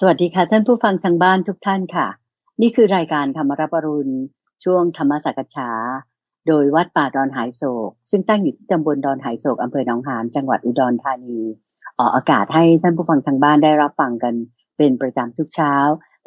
[0.00, 2.08] สวัสดีค่ะ ท่านผู้ฟังทางบ้านทุกท่านค่ะ
[2.60, 4.14] นี่คือรายการธรรมรับอรุณ
[4.64, 5.70] ช่วงธรรมสักษา
[6.48, 11.40] โดยวัดป่าดอนหายโศก ซึ่งตั้งอยู่ที่ตำบลดอนหายโศกอำเภอหนองหานจังหวัดอุดรธานี
[11.98, 14.34] ออกอากาศให้ท่านผู้ฟังทางบ้านได้รับฟังกัน
[14.78, 15.74] เป็นประจำทุกเช้า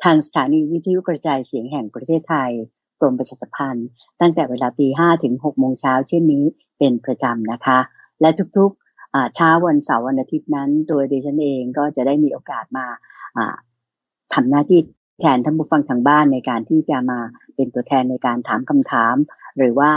[0.04, 2.52] ทางสถานีวิทยุกระจายเสียงแห่งประเทศไทย
[3.00, 3.88] กรมประชาสัมพันธ์
[4.22, 6.46] ตั้งแต่เวลาตีห้าถึงหกโมงเช้าเช่นนี้
[6.80, 7.80] เป็นประจำนะคะ
[8.22, 12.88] และทุกๆเช้าวันเสาร์วันอาทิตย์นั้น ตัวดิฉันเองก็จะได้มีโอกาสมา
[14.34, 14.82] ทำหน้าที่
[15.20, 17.20] แทนท่านผู้ฟังทางบ้านในการที่จะมา
[17.56, 19.16] เป็นตัวแทนในการถามคำถาม
[19.58, 19.92] หรือว่า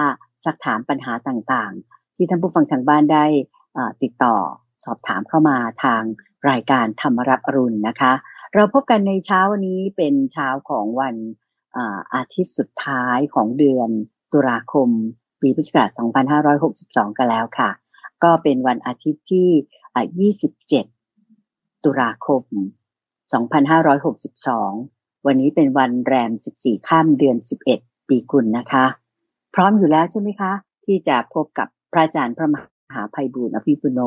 [0.44, 3.24] สักถามปัญหาต่างๆ ที่ท่านผู้ฟังทางบ้านได้
[4.02, 4.36] ติดต่อ
[4.84, 6.02] สอบถามเข้ามาทาง
[6.50, 8.12] รายการธรรมรับอรุณนะคะ
[8.54, 11.16] เราพบกันในเช้าวันนี้เป็นเช้าของวัน
[12.14, 13.90] อาทิตย์สุดท้ายของเดือน
[14.32, 14.88] ตุลาคม
[15.40, 15.90] ปีพุทธศักราช
[16.54, 17.70] 2562 กันแล้วค่ะ
[18.24, 20.30] ก็เป็นวันอาทิตย์ที่
[21.20, 22.42] 27 ตุลาคม
[23.32, 27.36] 2562 วันนี้เป็นวันแรม 14 ข้ามเดือน
[27.72, 28.84] 11 ปีกุลนะคะ
[29.54, 30.52] พร้อมอยู่แล้วใช่ไหมคะ
[30.84, 32.54] ที่จะพบกับพระอาจารย์พระม
[32.94, 34.00] หาภัยบูร์อภิปุโน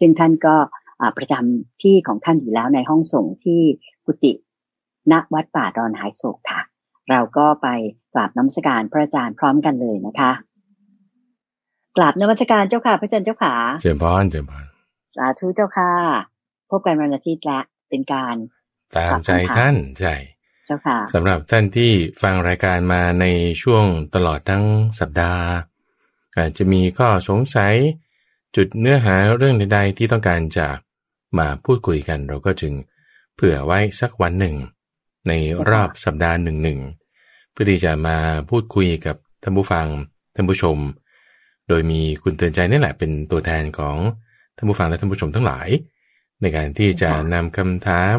[0.00, 0.56] ซึ่งท่านก็
[1.18, 3.62] ประจำที่ของท่านอยู่แล้วในห้องส่งที่
[4.06, 4.32] กุฏิ
[5.12, 6.60] ณวัดป่าดอนหายโศกค่ะ
[7.10, 7.68] เราก็ไป
[8.12, 10.32] กราบน้ำสการพระอาจารย์พร้อมกันเลยนะคะ
[11.96, 14.64] กราบนมัสการเจ้าค่ะ พระอาจารย์เจ้าขาเจริญพรเจริญพร
[15.16, 15.90] สาธุเจ้าค่ะ
[16.70, 18.36] พบกันวันอาทิตย์และเป็นการ
[18.96, 20.14] ตามใจท่านใช่
[20.66, 21.92] เจ้าค่ะสำหรับท่านที่
[22.22, 23.26] ฟังรายการมาใน
[23.62, 23.84] ช่วง
[24.14, 24.64] ตลอดทั้ง
[25.00, 25.44] สัปดาห์
[26.36, 27.74] อาจจะมีข้อสงสัย
[28.56, 30.68] จุดเนื้อหาเรื่องใดๆที่ต้องการจะ
[31.38, 32.72] มาพูดคุยกัน เราก็จึง
[33.34, 34.56] เผื่อไว้สักวันหนึ่ง
[35.28, 35.32] ใน
[35.70, 36.80] รอบสัปดาห์หนึ่งหนึ่ง
[37.52, 38.18] เพื่อที่จะมา
[38.50, 39.86] พูดคุยกับท่านผู้ฟัง
[40.34, 40.76] ท่านผู้ชม
[41.68, 43.96] โดยมีคุณเตือนใจนี่แหละเป็นตัวแทนของ
[44.56, 45.68] ท่านผู้ฟังและท่านผู้ชมทั้งหลาย
[46.40, 48.16] ในการที่จะนำคำถาม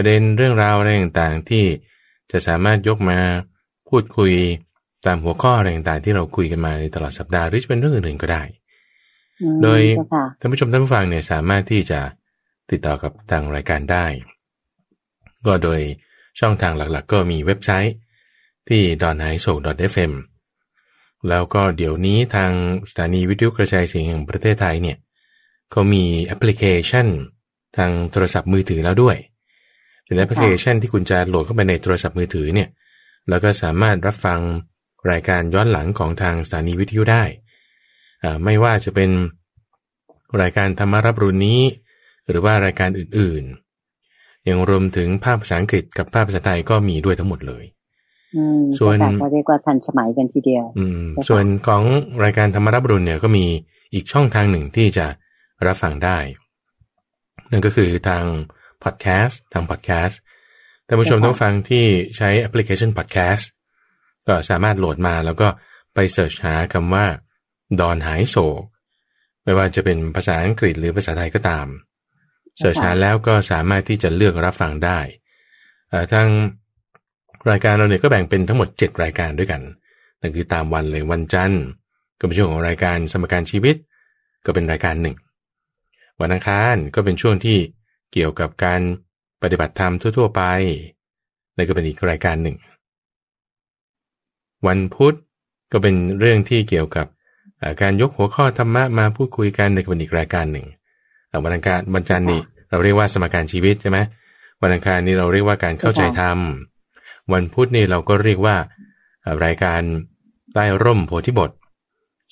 [0.00, 1.64] ประเด็นเรื่องราวอะไรต่างๆที่
[2.32, 3.18] จะสามารถยกมา
[3.88, 4.32] พูดคุย
[5.06, 8.42] ตามหัวข้ออะไรต่างๆที่เราคุยกันมาในตลอดสัปดาห์หรือจะเป็นเรื่องอื่นๆก็ได้
[9.62, 9.80] โดย
[10.40, 12.00] ท่านผู้ชมท่านผู้ฟังเนี่ยสามารถที่จะ
[12.70, 14.06] ติดต่อกับทางรายการได้
[15.46, 15.80] ก็โดย
[16.40, 17.94] ช่องทางหลักๆ ก็มีเว็บไซต์
[18.68, 19.52] ที่ d o n i s o
[19.94, 20.12] f m
[21.28, 22.52] แล้วก็เดี๋ยวนี้ทาง
[22.90, 24.96] สถานีวิทยุกระจายเสียงแห่งประเทศไทยเนี่ย
[25.70, 27.06] เขามีแอปพลิเคชัน
[27.76, 29.18] ทางโทรศัพท์มือถือแล้วด้วย
[30.08, 32.68] เป็นแอปพลิเคชันที่คุณจะโหลดเข้าไปในโทรศัพท์มือถือเนี่ย
[33.28, 34.40] แล้วก็สามารถรับฟัง
[35.10, 37.24] รายการย้อนหลังของทางสถานีวิทยุได้
[38.44, 39.10] ไม่ว่าจะเป็น
[40.40, 41.60] รายการธรรมารับรุนนี้
[42.28, 47.64] หรือว่ารายการอื่นๆ ยังรวมถึงภาพภาษาอังกฤษกับภาพภาษาไทยก็มีด้วยทั้งหมดเลย
[48.78, 48.98] ส่วน
[49.32, 50.64] เรียกว่าทันสมัยกันทีเดียว
[51.28, 51.82] ส่วนของ
[52.24, 53.44] รายการธรรมรับรุนเนี่ยก็มี
[53.94, 55.06] อีกช่องทางหนึ่งที่จะ
[55.66, 56.18] รับฟังได้
[57.50, 58.24] นั่นก็คือทาง
[58.84, 60.18] พอดแคสต์ทางพอดแคสต์
[60.86, 61.84] ท่านผู้ชมต้องฟังที่
[62.16, 63.50] ใช้แอปพลิเคชันพอดแคสต์
[64.28, 65.48] ก็สามารถโหลดมาแล้วก็
[65.94, 67.06] ไปเสิร์ชหาคำว่า
[67.80, 68.62] ดอนหายโศก
[69.44, 71.66] ไม่ว่าจะเป็นภาษาอังกฤษหรือภาษาไทยก็ตาม
[72.58, 74.98] เสิร์ชหาแล้วก็สามารถที่จะเลือกรับฟังได้
[76.12, 76.28] ทาง
[77.50, 79.62] รายการเราเนี่ยก็แบ่งเป็นทั้งหมด 7 รายการด้วยกัน
[80.20, 81.62] นั่นคือตามวันเลยวันจันทร์
[82.18, 83.76] ก็เป็นช่วงของรายการสมการชีวิต
[84.46, 85.16] ก็เป็นรายการหนึ่ง
[86.20, 87.58] วันอังคารก็เป็นช่วงที่
[88.12, 88.80] เกี่ยวกับการ
[89.42, 90.42] ปฏิบัติธรรมทั่ว ๆ ไป
[91.56, 92.56] นั่นก็เป็นอีกรายการหนึ่ง
[94.66, 95.14] วันพุธ
[95.72, 97.06] ก็เป็นเรื่องที่เกี่ยวกับ
[97.82, 100.66] การยกหัวข้อธรรมะมาพูดคุยกันในกเป็นอีกรายการหนึ่ง
[101.44, 103.98] วันอังคารวันจันทร์นี่เราเรียกว่าสมการชีวิตใช่ไหม
[104.62, 106.38] วันอังคารนี้เราเรียกว่าการเข้าใจธรรม
[107.32, 108.56] วันพุธนี่เราก็เรียกว่า
[109.44, 109.80] รายการ
[110.54, 111.50] ใต้ร่มโพธิบท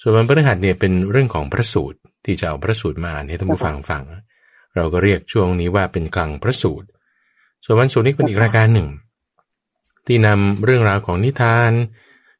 [0.01, 4.03] ส่วนวันพฤหัสเนี่ยเป็นเรื่องของพระสูตรที่จะเอาพระสูตรมาอ่านให้ท่านผู้ฟังฟัง
[4.77, 6.89] เราก็เรียกช่วงนี้ว่าเป็นกลางพระสูตร
[7.65, 8.89] ส่วนวันศุกร์นี้เป็นอีกรายการหนึ่ง
[10.07, 11.71] ที่นำเรื่องราวของนิทาน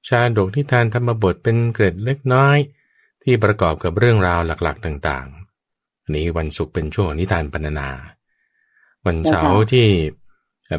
[0.09, 2.57] ชาดกนิทานธรรมบทเป็นเกร็ดเล็กน้อย
[3.23, 7.89] ที่ประกอบกับเรื่องราวหลักๆต่างๆ อันนี้วันศุกร์เป็นช่วงนิทานปรรนา
[9.07, 9.87] วันเสาร์ที่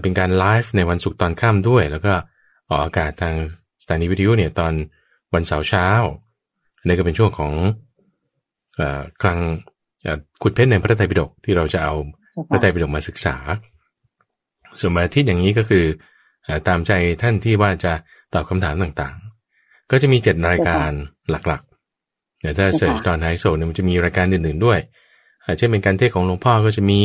[0.02, 2.14] เป็นการไลฟ์ในวันศุกร์ตอนค่ำด้วย แล้วก็
[2.70, 3.36] ออกอากาศทาง
[3.82, 4.74] สถานีวิทยุเนี่ยตอน
[5.34, 5.88] วันเสาร์เช้า
[6.80, 7.54] อันนี้ก็เป็นช่วงของ
[9.22, 9.40] กลาง
[10.42, 11.94] ขุดเพชรในพระไตรปิฎกที่เราจะเอา
[12.50, 13.36] พระไตรปิฎกมาศึกษา
[14.80, 15.86] ส่วนมาที่อย่างนี้ก็คือ
[16.68, 17.94] ตามใจท่านที่ว่าจะ
[18.34, 20.92] ตอบคำถามต่างๆ ก็จะมีเจ็ดรายการ
[21.30, 24.80] หลักๆแต่ถ้าเสิร์ชตอนไฮโซเนี่ยมันจะมีรายการอื่นๆด้วย
[25.58, 27.02] เช่นเป็นการเทศของหลวงพ่อก็จะมี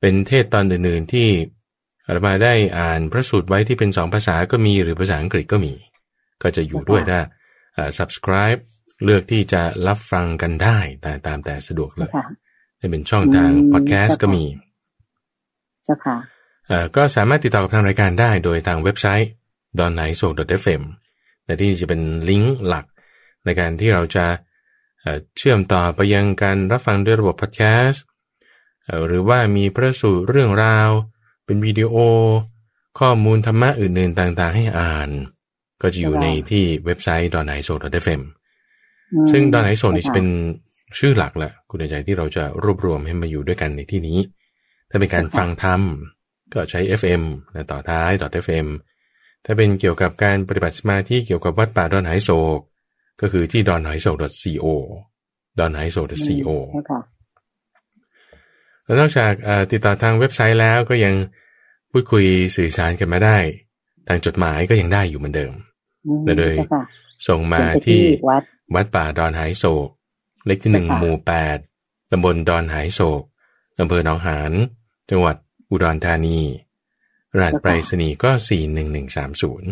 [0.00, 1.28] เป็นเทศตอนอื่นๆที่
[2.06, 5.72] อาตมาได้อ่านพระสูตรไว้ที่เป็นสองภาษาก็มีหรือภาษาอังกฤษก็มี
[6.42, 7.20] ก็จะอยู่ด้วยถ้า
[7.98, 8.60] subscribe
[9.04, 12.10] เลือกที่จะรับฟังกันได้แต่ตามแต่สะดวกเลย
[12.80, 14.44] จะเป็นช่องทางพอดแคสต์ก็มี
[15.84, 16.16] เจ้าค่ะ
[16.70, 19.30] อ่อก็สามารถติดต่อกับทางรายการได้โดยทางเว็บไซต์
[19.78, 20.28] d o n n a i s o
[20.64, 20.82] f m
[21.44, 22.86] แต่ที่จะเป็นลิงก์หลัก
[23.44, 24.26] ในการที่เราจะ
[25.36, 28.04] เชื่อมต่อไปยังการรับฟังด้วยระบบพอดแคสต์
[29.06, 30.90] หรือว่ามีพระสูตรเรื่องราว
[31.44, 31.94] เป็นวิดีโอ
[32.98, 35.10] ข้อมูลธรรมะอื่นๆต่างๆ ให้อ่าน
[35.82, 37.74] ก็จะอยู่ในที่เว็บไซต์ d o n n a i s o
[38.06, 38.20] f m
[39.30, 40.26] ซึ่ง d o n n a i s o นี่จะเป็น
[40.98, 44.18] ชื่อหลักแหละคุณใจที่เราจะรวบรวมให้มาอยู่ด้วยกันในที่นี้
[44.90, 45.80] ถ้าเป็นการฟังธรรม
[46.54, 47.22] ก็ใช้ FM
[47.54, 48.10] นะต่อท้าย
[48.44, 48.66] .fm
[49.44, 52.60] ถ้าเป็นเกี่ยวกับการปฏิบัติสมาธิเกี่ยวกับวัดป่าดอนไหโศก
[53.20, 54.66] ก็คือที่ดอนไหโศก .co
[55.58, 56.48] ดอนไหโศก .co
[58.84, 59.32] แล้วนอกจาก
[59.70, 61.14] ติดต่อทางเว็บไซต์แล้วก็ยัง
[61.90, 62.24] พูดคุย
[62.56, 63.38] สื่อสารกันมาได้
[64.08, 65.52] ทางจดหมายก็ยังได้อยู่เหมือนเดิม
[66.38, 66.54] โดย
[67.28, 68.02] ส่งมาที่
[68.74, 69.88] วัดป่าดอนไหโศก
[70.46, 71.58] เลขที่หนึ่งหมู่แปด
[72.10, 73.22] ตำบลดอนไหโศก
[73.80, 74.52] อำเภอหนองหาน
[75.10, 75.36] จังหวัด
[75.70, 76.38] อุดรธานี
[77.36, 79.70] รหัสไปรษณีย์ก็สี่หนึ่งหนึ่งสามศูนย์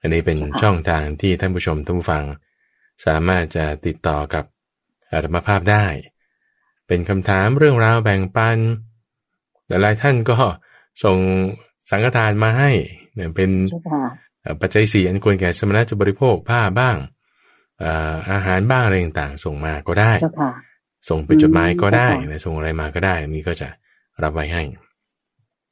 [0.00, 2.24] อันนี้เป็นช่องทางที่ท่านผู้ชมท่านผู้ฟัง
[3.06, 4.44] สามารถจะติดต่อกับ
[5.12, 5.86] อาตมาภาพได้
[6.86, 8.58] เป็นคำถามเรื่องราวแบ่งปัน
[9.68, 10.36] หลายท่านก็
[11.04, 11.18] ส่ง
[11.90, 12.70] สังฆทานมาให้
[13.14, 13.50] เนี่ยเป็น
[14.60, 16.96] ปัจจัยสี่อันควรแก่สมณะจะบริโภคผ้าบ้าง
[18.32, 20.12] อาหารบ้างอะไรต่างๆ ส่งมาก็ได้
[21.08, 22.08] ส่งเป็นจดหมายก็ได้
[22.44, 23.68] ส่งอะไรมาก็ได้ นี่ก็จะ
[24.22, 24.62] รับไว้ให้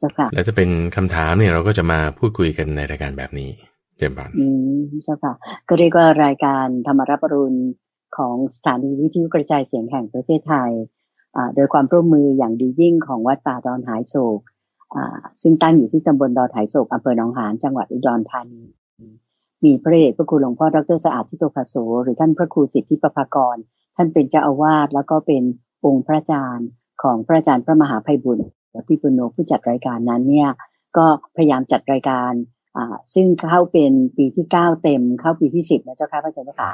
[0.02, 3.50] จ้าค่ะแล้วจะเป็นคำถามเนี่ยเราก็จะมาพูดคุยกันในรายการแบบนี้
[3.96, 4.46] เจมบันอื
[4.78, 5.34] มเจ้าค่ะ
[5.68, 7.60] ก็เรียกว่ารายการธรรมรับรุณ
[8.16, 10.72] ของสถานีวิทยุกระจายเสียงแห่งประเทศไทย
[11.36, 14.40] อ่าโดยความร่วมมืออย่างดียิ่งของวัดป่าดอนหายโศก
[14.94, 18.62] อ่าซึ่งตั้งอยู่ที่ตำบลดอนหายโศกอำเภอหนองหานจังหวัดอุดรธานี
[19.64, 23.56] มีพระเดชพระคุณหลวงพ่อดรสะอาดทิโตภาโสหรือท่านพระครูสิทธิประภากร
[23.96, 25.42] ท่านเป็นเจ้าอาวาสแล้วก็เป็น
[25.84, 26.68] องค์พระอาจารย์
[27.02, 28.38] ของพระอาจารย์พระมหาภัยบุญ
[28.86, 30.50] พี่ปุณโญผู้จัดรายการนั้นเนี่ย
[30.96, 31.06] ก็
[31.36, 32.32] พยายามจัดรายการ
[32.76, 36.70] อ่าซึ่งเข้าเป็นปีที่เก้าเต็ม เข้าปีที่สิบนะเจ้าค่ะพระอาจารย์ค่ะ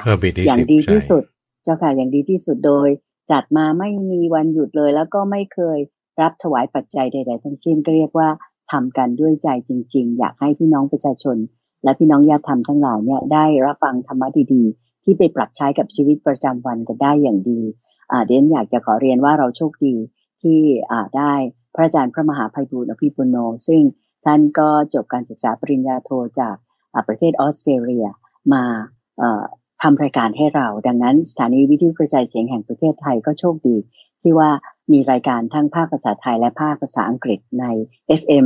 [0.47, 1.23] อย่างดีที่สุด
[1.63, 2.87] เจ้าค่ะอย่างดีที่สุดโดย
[3.31, 5.79] จัดมาไม่มีวันหยุดเลย แล้วก็ไม่เคย
[6.21, 8.29] รับถวายปัจจัยใด ๆ ทั้งสิ้นก็เรียกว่า
[8.71, 11.37] ทำกันด้วยใจจริง ๆ อยากให้พี่น้องประชาชน
[11.83, 17.61] และพี่น้องญาติธรรมทั้งหลายเนี่ยได้รับฟังธรรมะดีๆ ที่ไปปรับใช้กับชีวิตประจำวันกันได้อย่างดี
[18.11, 19.95] อ่าเดนอยากจะขอเรียนว่าเราโชคดี
[20.41, 20.59] ที่
[20.91, 21.33] อ่าได้
[21.75, 23.35] พระอาจารย์พระมหาภัยบูร์อภิปุโน
[23.67, 23.81] ซึ่ง
[24.25, 26.09] ท่านก็จบการศึกษาปริญญาโท
[26.39, 26.55] จาก
[27.07, 28.05] ประเทศออสเตรเลีย
[28.53, 28.63] มา
[29.81, 33.75] ทำรายการให้เรา ดังนั้นสถานีวิทยุกระจายเสียงแห่งประเทศไทยก็โชคดี
[34.21, 34.49] ที่ว่า
[34.91, 37.65] มีรายการทั้งภาคภาษาไทยและภาคภาษาอังกฤษใน
[38.19, 38.45] FM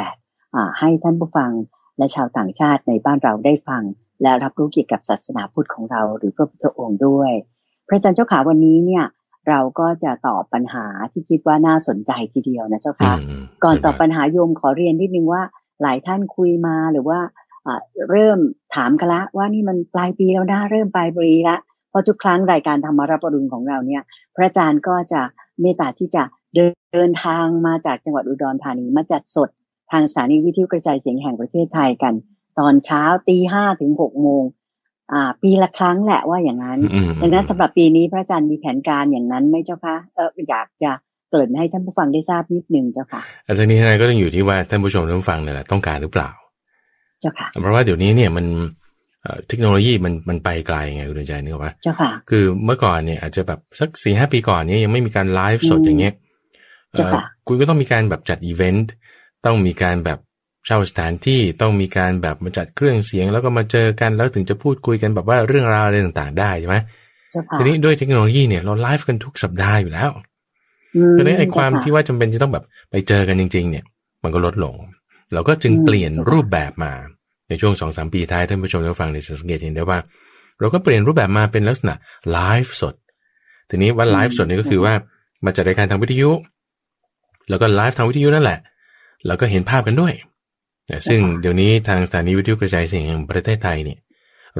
[0.00, 1.52] 88ให้ท่านผู้ฟัง
[1.98, 3.82] และชาวต่างชาติในบ้านเราได้ฟัง
[4.22, 7.32] และรับรู้เกี่ยวกับศาสนาพุทธของเรา หรือพระพุทธองค์ด้วย
[7.88, 9.04] พระอาจารย์เจ้าขาวันนี้เนี่ย
[9.48, 13.12] เราก็จะตอบปัญหาที่คิดว่าน่าสนใจทีเดียวนะเจ้าค่ะ
[13.64, 15.42] ก่อนตอบปัญหาโยมขอเรียนนิดนึงว่า
[15.82, 17.18] หลายท่านคุยมาหรือว่า
[18.10, 18.38] เริ่ม
[18.74, 21.56] ถามกันละว่านี่มันปลายปีแล้วนะเริ่มปลายปีละ
[21.90, 24.02] เพราะทุกครั้งรายการธรรมรับปรุณของเราเนี่ย
[24.34, 25.20] พระอาจารย์ก็จะ
[25.60, 26.22] เมตตาที่จะ
[26.94, 29.48] เดินทางมาจากจังหวัดอุดรธานีมาจัดสด
[29.90, 32.14] ทางสถานีวิทยุกระจายเสียงแห่งประเทศไทยกัน
[32.58, 34.42] ตอนเช้าตีห้าถึงหกโมง
[35.12, 36.80] อ่า ปีละครั้งแหละว่าอย่างนั้น
[37.20, 40.92] ดังนั้นสำหรับปีนี้พระอาจารย์มีแผนการอย่างนั้นไหมเจ้าคะเอออยากจะ
[41.30, 46.30] เกิดให้ท่านผู้ฟังได้ทราบนิดนึงเจ้าค่ะอาจารย์นี้ทนายก็ต้องอยู่ที่ว่าท่านผู้ชมท่านผู้ฟังเนี่ยต้องการหรือเปล่า
[47.20, 48.46] เจ้าค่ะเพราะว่าเดี๋ยวนี้เนี่ยมัน
[49.48, 56.14] เทคโนโลยีมันมันไปไกลไงคุณใจนึกว่าเจ้าค่ะ คือเมื่อก่อนเนี่ยอาจจะแบบสักสี่ห้าปีก่อนเนี่ยยังไม่มีการไลฟ์สดอย่างเงี้ย
[57.46, 58.92] คุณก็ต้องมีการแบบจัดอีเวนต์
[59.44, 60.18] ต้องมีการแบบ
[60.66, 66.76] เช่าสถานที่ต้องมีการแบบมาจัดเครื่องเสียง แล้วก็มาเจอกันแล้วถึงจะพูดคุยกันแบบว่าเรื่องราวอะไรต่างๆ ได้ใช่ไหม
[67.58, 70.10] ทีนี้ด้วยเทคโนโลยีเนี่ยเราไลฟ์กันทุกสัปดาห์อยู่แล้ว
[71.10, 73.84] เพราะนั้นไอ้ความที่ว่าจำเป็นจะต้องแบบไปเจอกันจริง ๆ เนี่ย
[74.22, 74.74] มันก็ลดลง
[75.32, 76.92] เราก็จึงเปลี่ยนรูปแบบมา
[77.48, 79.98] ในช่วงสองสามปีท้ายท่านผู้ชมท่านฟังในสังเกตเห็นได้ว่า
[80.60, 81.94] เราก็เปลี่ยนรูปแบบมาเป็นลักษณะ
[82.32, 82.94] ไลฟ์สด
[83.68, 84.94] ทีนี้ว่าไลฟ์สดนี่ก็คือว่า
[85.44, 86.30] มาจัดรายการทางวิทยุ
[87.48, 88.58] แล้วก็ไลฟ์ทางวิทยุนั่นแหละ
[89.26, 90.14] แล้วก็เห็นภาพกันด้วย
[91.08, 93.98] ซึ่งเดี๋ยวนี้ทางสถานีวิทยุกระจายเสียงแห่งประเทศไทยเนี่ย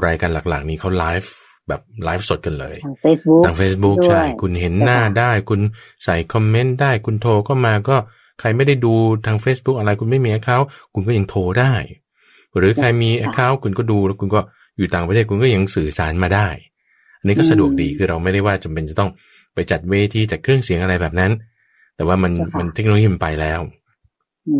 [0.05, 1.31] รายการหลักๆ นี้เขาไลฟ์
[1.67, 5.61] แบบไลฟ์สดกันเลย ทาง Facebook ทาง Facebook ใช่ คุณเห็นหน้าได้ คุณ
[6.05, 7.97] ใส่คอมเมนต์ได้ คุณโทรก็มาก็
[8.39, 8.93] ใครไม่ได้ดู
[9.25, 10.57] ทาง Facebook อะไร คุณไม่มีเขา
[10.93, 11.73] คุณก็ยังโทรได้
[12.57, 14.39] หรือใครมีเขาคุณก็ดูแล้วคุณก็
[14.77, 16.47] อยู่ต่างประเทศคุณก็ยังสื่อสารมาได้
[17.19, 19.09] อันนี้ก็สะดวกดีคือเราไม่ได้ว่าจำเป็นจะต้อง
[19.53, 21.31] ไปจัดเวทีจัดเครื่องเสียงอะไรแบบนั้น
[21.95, 23.59] แต่ว่ามันมันเทคโนโลยีมันไปแล้ว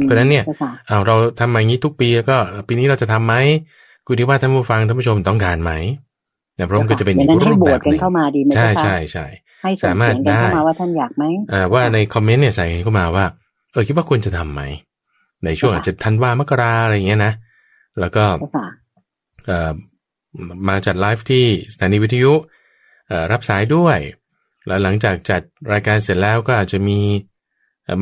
[0.01, 0.43] เพราะนั้นเนี่ย
[0.87, 3.35] เอาเราทำมาอย่างนี้ทุกปีแล้วก็ปีนี้เราจะทํำไหม
[4.05, 5.71] คุณที่ว่าท่านผู้ฟังท่านผู้ชมต้องการไหม
[6.55, 7.99] แต่พระองค์ก็จะเป็นอีกรูปแบบหนึ่ง
[8.55, 9.25] ใช่ใช่ใช่
[9.85, 13.25] สามารถได้เข้ามาว่าท่านอยากไหมอ่าว่าในคอมเมนต์เนี่ยใส่เข้ามาว่า
[13.71, 14.61] เออคิดว่าควรจะทํำไหม
[15.45, 17.33] ในช่วงอาจจะธันวามกราอะไรอย่างเงี้ยนะ
[17.99, 18.67] แล้วก็เจ้าค่ะ
[19.45, 19.71] เอ่อ
[20.67, 22.33] มาจัดไลฟ์ที่สถานีวิทยุ
[23.07, 23.97] เอ่อรับสายด้วย
[24.67, 25.41] แล้วหลังจากจัด
[25.71, 27.35] รายการเสร็จแล้วก็อาจจะมีเอ่อ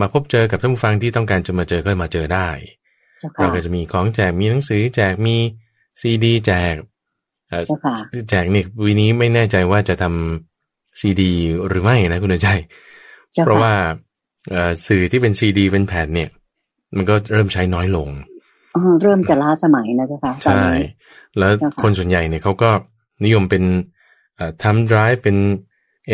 [0.01, 2.49] มาพบเจอกับท่านผู้ฟังที่ต้องการจะมาเจอก็มาเจอได้
[3.19, 5.35] เจ้าเราค่ะก็จะมีของแจกมีหนังสือแจกมี
[6.01, 6.75] ซีดี แจก
[7.49, 7.95] เอ่อเจ้าค่ะ
[8.29, 11.31] แจกนี่วีนี้ไม่แน่ใจว่าจะทำซีดี
[11.67, 12.49] หรือไม่นะคุณเดชใจ
[13.33, 13.73] เจ้าเพราะค่ะว่า
[14.51, 16.29] เอ่อสื่อที่เป็นซีดี เป็นแผ่นเนี่ย
[16.95, 18.09] มันก็เริ่มใช้น้อยลง
[18.75, 20.87] อ๋อเริ่มจะล้าสมัยนะเจ้าค่ะตอนใช่นี้
[21.37, 22.69] แล้วเจ้าค่ะคนส่วนใหญ่เนี่ยเขาก็
[23.25, 23.63] นิยมเป็น
[24.35, 25.37] เอ่อทำ drive เป็น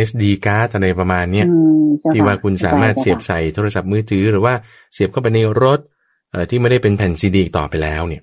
[0.07, 1.55] SD card อะไรประมาณเนี้ยอื
[1.86, 4.53] มเจ้ค่ะที่ว่าคุณสามารถข้ใจเสียบจ้าค่ะใส่โทรศัพท์มือถือ หรือว่า
[4.93, 5.79] เสียบเข้าไปในรถ
[6.31, 8.21] เอ่อที่ไม่ได้เป็นแผ่นซีดีต่อไปแล้วเนี่ย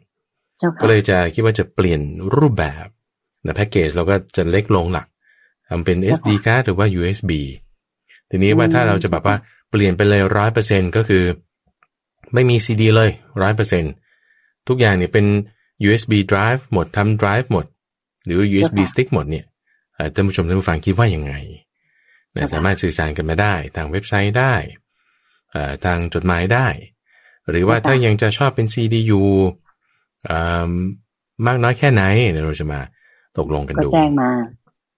[0.58, 2.00] เจ้าค่ะก็เลยจะคิดว่าจะเปลี่ยน
[2.36, 2.86] รูปแบบ
[3.46, 5.06] นะแพ็กเกจเราก็จะเล็กลงหลัก
[5.68, 7.30] ทำเป็น SD card หรือว่า USB
[8.30, 9.36] ทีนี้ว่าถ้าเราจะแบบว่า
[9.70, 11.24] เปลี่ยนไปเลยร้อยเปอร์เซ็นก็คือ
[12.34, 13.10] ไม่มี CD เลย
[13.42, 13.84] ร้อยเปอร์เซ็น
[14.68, 15.26] ทุกอย่างเนี่ยเป็น
[15.86, 17.64] USB drive หมดทำ drive หมด
[18.24, 19.57] หรือ USB stick หมดเนี่ยเอ่อ
[20.14, 21.34] ท่านผู้ชมท่านผู้ฟังคิดว่ายังไง
[22.36, 24.54] นะสามารถสื่อสารกันมาได้ ทางเว็บไซต์ได้
[25.52, 26.66] เอ่อทางจดหมายได้
[27.50, 29.26] หรือว่าถ้ายังจะชอบเป็น CD อยู่
[30.24, 30.38] เอ่
[30.68, 30.70] อ
[31.46, 32.80] มากน้อยแค่ไหนเดี๋ยวเราจะมา
[33.38, 34.30] ตกลงกันก็ดูแจ้งมา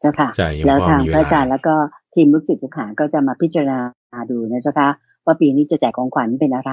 [0.00, 1.74] เจ้าค่ะใช่ยังแล้วพอทางมีเวพระลาอาจารย์แล้วก็
[2.14, 3.78] ทีมลูกศิษย์ลูกหาก็จะมาพิจารณา
[4.30, 4.88] ดูนะเจ้าค่ะ
[5.26, 6.72] ว่าปีนี้จะแจกของขวัญเป็นอะไร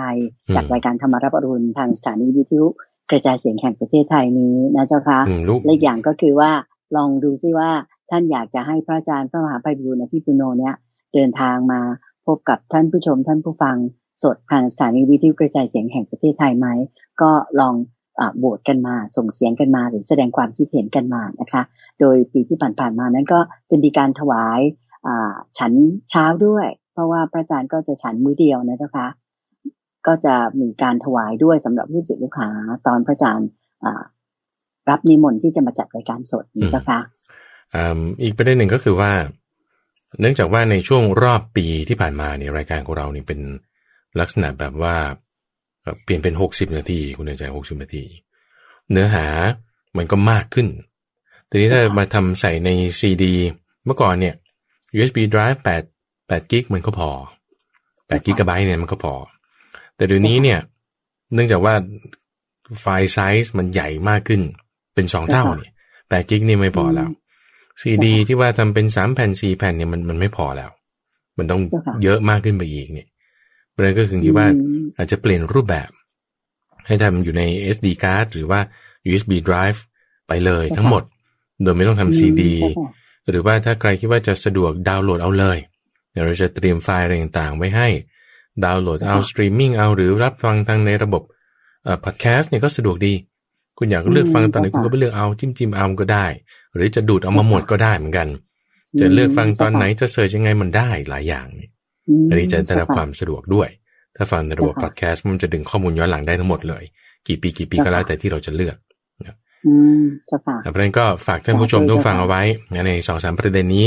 [0.56, 2.66] จากรายการธรรมรับอรุณทางสถานีวิทยุ
[3.12, 6.52] กระจายเสียงแห่งประเทศไทยนี้นะเจ้าค่ะอืมลูกและอีกอย่างก็คือว่า
[6.96, 7.72] ลองดูซิว่า
[8.10, 10.76] ท่านอยากจะให้พระอาจารย์พระมหาไพบูลอภิปุโนเนี่ย
[11.14, 11.82] เดินทางมา
[12.26, 13.78] พบกับท่านผู้ชมท่านผู้ฟัง
[14.24, 16.68] สดทางสถานีวิทยุกระจายเสียงแห่งประเทศไทยไหม
[17.22, 17.76] ก็ลอง
[18.38, 21.62] โหวตกันมาส่งเสียงกันมา หรือแสดงความคิดเห็นกันมานะคะ
[22.00, 24.60] โดยปีที่ผ่านๆมานั้นก็จะมีการถวาย
[25.60, 25.74] ฉัน
[26.10, 29.08] เช้าด้วย เพราะว่าพระอาจารย์ก็จะฉันมื้อเดียวนะเจ้าคะ
[30.08, 32.50] ก็จะมีการถวายด้วยสำหรับผู้ศิษย์ลูกหา
[32.88, 33.50] ตอนพระอาจารย์
[34.90, 37.00] รับนิมนต์ที่จะมาจัดรายการสดนะเจ้าคะ
[38.24, 39.12] อีกประเด็นหนึ่งก็คือว่า
[40.20, 43.40] เนื่องจากว่าในช่วงรอบปีที่ผ่านมาเนี่ยรายการของเรานี่เป็น
[44.20, 44.96] ลักษณะแบบว่า
[46.04, 48.04] เปลี่ยนเป็นหกสิบนาทีคุณเดชใจหกสิบนาที
[48.92, 49.28] เนื้อหา
[49.98, 50.68] มันก็มากขึ้น
[51.50, 52.70] ทีนี้ถ้ามาทำใส่ใน
[53.00, 53.34] ซีดี
[53.86, 54.36] เมื่อก่อนเนี่ย
[54.96, 57.10] USB drive 8 8กิกมันก็พอ
[57.74, 59.14] 8กิกะไบต์เนี่ยมันก็พอ
[59.96, 60.60] แต่เดี๋ยวนี้เนี่ย
[61.34, 61.74] เนื่องจากว่า
[62.82, 64.42] ไฟล์ไซส์มันใหญ่มากขึ้น
[64.96, 67.10] เป็นสองเท่าเนี่ย8กิกนี่ไม่พอแล้ว
[67.82, 70.70] ซีดีที่ว่าทำเป็นสามแผ่นสี่แผ่นเนี่ยมันมันไม่พอแล้ว
[71.38, 73.08] มันต้องเจ้าค่ะเยอะมากขึ้นไปอีกเนี่ย
[73.76, 75.90] ประเด็นก็คือคิดว่าอืมอาจจะเปลี่ยนรูปแบบ
[76.88, 77.44] ให้ทำอยู่ใน
[77.76, 78.60] SD card หรือว่า
[79.10, 79.80] USB drive
[80.28, 81.04] ไปเลยเจ้าค่ะทั้งหมด
[81.64, 82.92] โดยไม่ต้องทำซีดีเจ้าค่ะ
[83.30, 85.58] หรือว่าถ้าใครคิดว่าจะสะดวกดาวน์โหลดเอาเลย
[86.12, 87.88] เดี๋ยวเราจะเตรียมไฟล์อะไรต่างๆ ไว้ให้
[88.64, 91.24] ดาวน์โหลดเอาสตรีมมิ่งเอาหรือรับฟังทางในระบบ
[91.84, 93.14] เอ่อพอดแคสต์เนี่ยก็สะดวกดี
[93.78, 96.26] คุณอยากเลือกฟังตอนไหนคุณก็ไปเลือกเอาจิ้มจิ้มเอาก็ได้
[96.76, 98.28] หรือจะดูดเอามาหมดก็ได้เหมือนกัน
[99.00, 101.68] จะเลือกฟังตอนไหนจะ search ยังไงมันได้หลายอย่างนี่
[102.24, 103.70] มอันนี้จะได้รับความสะดวกด้วย
[104.16, 106.84] ถ้าฟังในระบบเจ้าค่ะพอดแคสต์มันจะดึงข้อมูลย้อนหลังได้ทั้งหมดเลย
[107.28, 108.78] กี่ปีกี่ปีก็แล้วแต่ที่เราจะเลือก
[109.66, 112.42] อืมเจ้าค่ะเพราะฉะนั้นก็ฝากท่านผู้ชมขอบคุณทุกฟังเจ้าค่ะเอาไว้
[112.88, 113.86] ในสองสามประเด็นนี้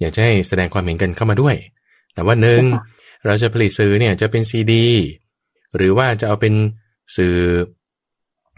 [0.00, 1.54] อยากจะให้แสดงความเห็นกันเข้ามาด้วย
[2.14, 4.86] แต่ว่าหนึ่งเจ้าค่ะเราจะผลิตสื่อเนี่ยจะเป็นซีดี
[5.76, 6.54] หรือว่าจะเอาเป็น
[7.16, 7.34] สื่อ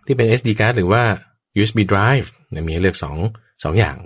[0.07, 1.03] ที่เป็น SD card หรือว่า
[1.59, 3.17] USB drive เนี่ยมีให้เลือกสอง
[3.65, 3.97] สองอย่าง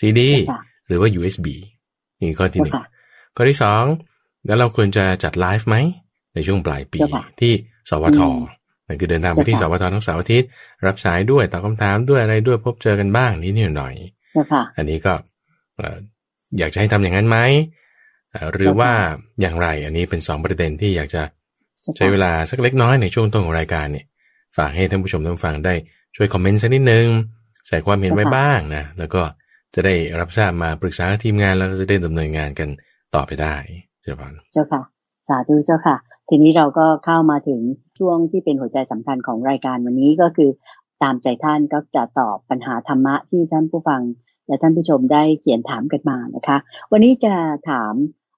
[0.00, 1.46] CD เจ้าค่ะหรือว่า USB
[2.20, 2.90] นี่ข้อที่หนึ่งเจ้าค่ะ
[3.36, 3.84] ข้อที่สอง
[4.46, 5.76] แล้วเราควรจะจัดไลฟ์ไหม
[6.34, 7.52] ในช่วงปลายปีเจ้าค่ะที่
[7.90, 8.38] สวทอืม
[8.86, 10.48] นั่นคือเดินทางไปที่สเจ้าค่ะวททั้งเสาร์อาทิตย์
[10.86, 13.94] รับสายด้วยตอบคำถามด้วยอะไรด้วยพบเจอกันบ้างนิดหน่อย
[14.32, 15.14] เจ้าค่ะอันนี้ก็
[15.76, 15.96] เอ่อ
[16.58, 17.38] อยากจะให้ทำอย่างนั้นไหม
[18.30, 18.90] เอ่อหรือว่า
[19.40, 21.22] อย่างไรอันนี้เป็นสองประเด็นที่อยากจะ
[21.82, 24.06] เจ้าค่ะใช้เวลาสักเล็กน้อยในช่วงต้นของรายการเนี่ย
[24.56, 25.74] ฝากให้ท่านผู้ชมท่านผู้ฟังได้
[26.16, 27.06] ช่วยคอมเมนต์สักนิดนึง
[27.68, 29.22] ใส่ความเห็นไว้บ้างนะแล้วก็
[29.74, 32.68] จะได้รับทราบมาปรึกษากับทีมงานแล้วก็จะได้ดำเนินงานกัน
[33.14, 33.54] ต่อไปได้
[34.02, 34.82] เจ้าพานเจ้าค่ะ
[35.28, 35.96] สาธุเจ้าค่ะ
[36.28, 37.60] ทีนี้เราก็เข้ามาถึง
[37.98, 40.50] ช่วงที่เป็นหัวใจสำคัญของรายการวันนี้ก็คือ
[41.02, 44.02] ตามใจท่านก็จะตอบปัญหาธรรมะที่ท่านผู้ฟัง
[44.46, 46.56] และท่านผู้ชมได้เขียนถามกันมานะคะ
[46.92, 47.34] วันนี้จะ
[47.70, 47.94] ถาม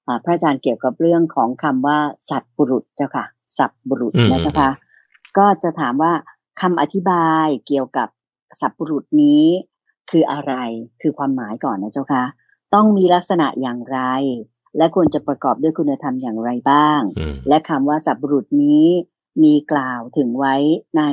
[0.07, 3.25] อ่าพระอาจารย์เกี่ยวกับเรื่องของคำว่าสัตว์บุรุษเจ้าค่ะ
[3.57, 4.71] สัตว์บุรุษอืมนะเจ้าค่ะ
[5.37, 6.13] ก็จะถามว่า
[6.61, 8.07] คำอธิบายเกี่ยวกับ
[8.61, 9.45] สัตว์บุรุษนี้
[10.11, 10.53] คืออะไร
[11.01, 12.23] คือความหมายก่อนนะเจ้าค่ะ
[12.73, 13.99] ต้องมีลักษณะอย่างไร
[14.77, 18.85] และควรจะประกอบด้วยคุณธรรมอย่างไรบ้างอืมและคำว่าสัพบุรุษนี้
[19.43, 20.55] มีกล่าวถึงไว้
[20.97, 21.03] ใน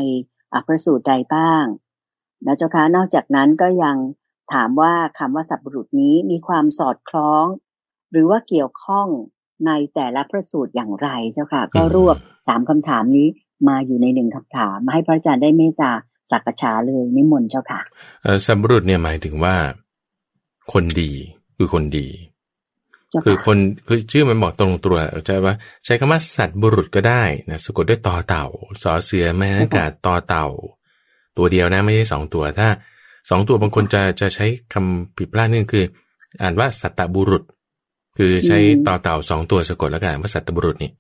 [0.55, 1.65] อัพระสูตรใดบ้าง
[2.47, 3.97] นะเจ้าคะนอกจากนั้นก็ยัง
[4.53, 7.45] ถามว่าคำว่าสัพบุรุษนี้มีความสอดคล้อง
[8.13, 9.09] หรือว่าเกี่ยวข้อง
[9.67, 12.17] ในแต่ละพระสูตรอย่างไรเจ้าค่ะ ก็รวบ
[12.49, 13.27] สามคำถามนี้
[13.69, 15.93] มาอยู่ในหนึ่งคำถามมาให้พระอาจารย์ได้เมตตา
[16.31, 17.81] สักษาเลยนิมนต์เจ้าค่ะ
[18.23, 19.55] เออสัมบุรุษเนี่ยหมายถึงว่า
[20.73, 21.11] คนดี
[21.57, 22.07] คือคนดี
[23.11, 25.55] เจ้าคือค่ะคนคือชื่อมันบอกตรงตัวใช่ว่า
[25.85, 28.47] ใช้คำว่าสัตว์บุรุษก็ได้นะสะกดด้วยตอเต่า
[28.83, 30.47] สอเสือแม่นากาศตอเต่า
[31.37, 32.69] ตัวเดียวนะไม่ใช่สองตัว ถ้า
[33.31, 35.85] สองตัวบางคนจะจะใช้คำผิดพลาดนึงคือ
[36.43, 37.43] อ่านว่าสัตตบุรุษ
[38.19, 40.91] คือใช้ต่อเต่าสองตัวสะกดแล้วกันว่าสัตตบุรุษนี่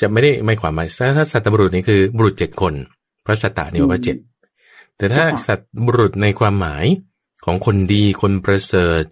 [0.00, 2.74] จะไม่ได้ไม่ความหมายถ้าถ้าสัตตบุรุษนี่คือบุรุษเจ็ดคน
[3.22, 4.16] เพราะสัตตะนี่ว่าเจ็ด
[5.00, 6.84] แต่ถ้าสัตตบุรุษในความหมาย
[7.44, 9.02] ของคนดีคนประเสริฐ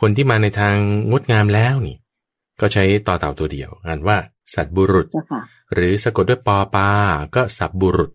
[0.00, 0.76] คนที่มาในทาง
[1.10, 1.96] งดงามแล้วนี่
[2.60, 4.16] ก็ใช้ต่อเต่าตัวเดียวอ่านว่า
[4.54, 5.40] สัตบุรุษเจ้าค่ะ
[5.74, 6.88] หรือสะกดด้วยปอปา
[7.34, 8.10] ก็สับบุรุษ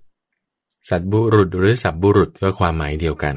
[0.89, 3.36] สัตบุรุษหรือสับบุรุษก็ความหมายเดียวกัน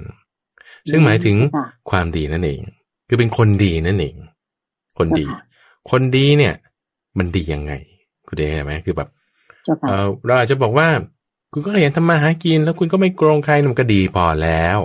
[0.90, 2.60] ซึ่งหมายถึงค่ะความดีนั่นเอง
[3.08, 4.16] คือเป็นคนดีนั่นเอง
[4.98, 5.44] คนดีเจ้าค่ะ
[5.90, 6.54] คนดีเนี่ย
[7.18, 7.72] มันดียังไง
[8.26, 9.08] คุณเดชไหมคือแบบ
[9.64, 10.88] เจ้าค่ะเออเราอาจจะบอกว่า
[11.52, 14.78] คุณก็ขยันทำมาหากิน แล้วคุณก็ไม่โกงใครมันก็ดีพอแล้ว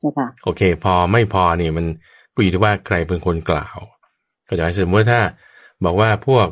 [0.00, 1.86] เจ้าค่ะโอเค พอไม่พอเนี่ยมัน
[2.34, 3.78] ก็อยู่ที่ว่าใครเป็นคนกล่าว
[4.48, 5.20] ก็จะหมายสมมติว่าถ้า
[5.84, 6.46] บอกว่าพวก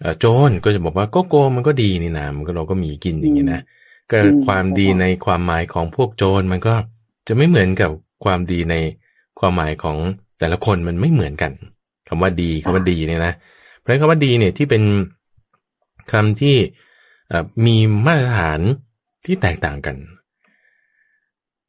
[0.00, 3.60] เอ่อโจรก็จะบอกว่าก็โกงมันก็ดีนี่นะมันก็เราก็มีกินอย่างนี้นะ
[4.10, 4.16] ก็
[4.46, 6.74] ความดีในความหมายของพวกโจรมันก็
[7.28, 7.90] จะไม่เหมือนกับ
[8.24, 8.74] ความดีใน
[9.40, 9.96] ความหมายของ
[10.38, 11.52] แต่ละคนมันไม่เหมือนกัน
[12.08, 13.32] คำว่าดีคำว่าดีเนี่ยนะ
[13.78, 14.82] เพราะฉะนั้นคำว่าดีเนี่ยที่เป็น
[16.12, 16.89] คำที่เอ่อ
[17.66, 18.60] มีมาตรฐาน
[19.24, 19.96] ที่แตกต่างกัน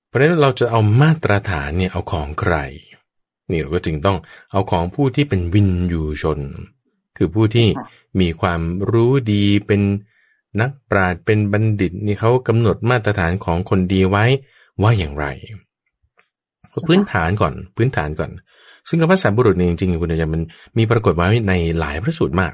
[0.07, 2.55] เพราะฉะนั้นเราจะเอามาตรฐานเนี่ยเอาของใคร
[3.51, 4.17] นี่เราก็จึงต้อง
[4.51, 6.39] เอาของผู้ที่เป็นวินยูชน
[7.17, 7.67] คือผู้ที่
[8.19, 9.81] มีความรู้ดีเป็น
[10.61, 14.25] นักปราชญ์เป็นบัณฑิตนี่เขากำหนดมาตรฐานของคนดีไว้
[14.81, 15.25] ว่าอย่างไร
[16.87, 18.31] พื้นฐานก่อนพื้นฐานก่อน
[18.87, 20.41] ซึ่งคำว่าสัตบุรุษเนี่ยจริงๆคุณอาจารย์มัน
[20.77, 22.53] มีปรากฏไว้ในหลายพระสูตรมาก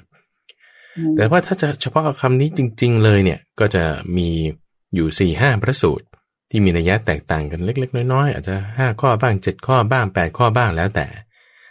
[1.18, 3.84] แต่ว่าถ้าจะเฉพาะเอาคำนี้จริง ๆ เลยเนี่ย ก็จะ
[4.18, 4.30] มี
[4.96, 6.06] อยู่สี่ห้าพระสูตร
[6.50, 11.08] ที่มีนัยยะแตกต่างกันเล็ก ๆ น้อยๆอาจจะห้าข้อบ้างเจ็ดข้อบ้างแปดข้อบ้างแล้วแต่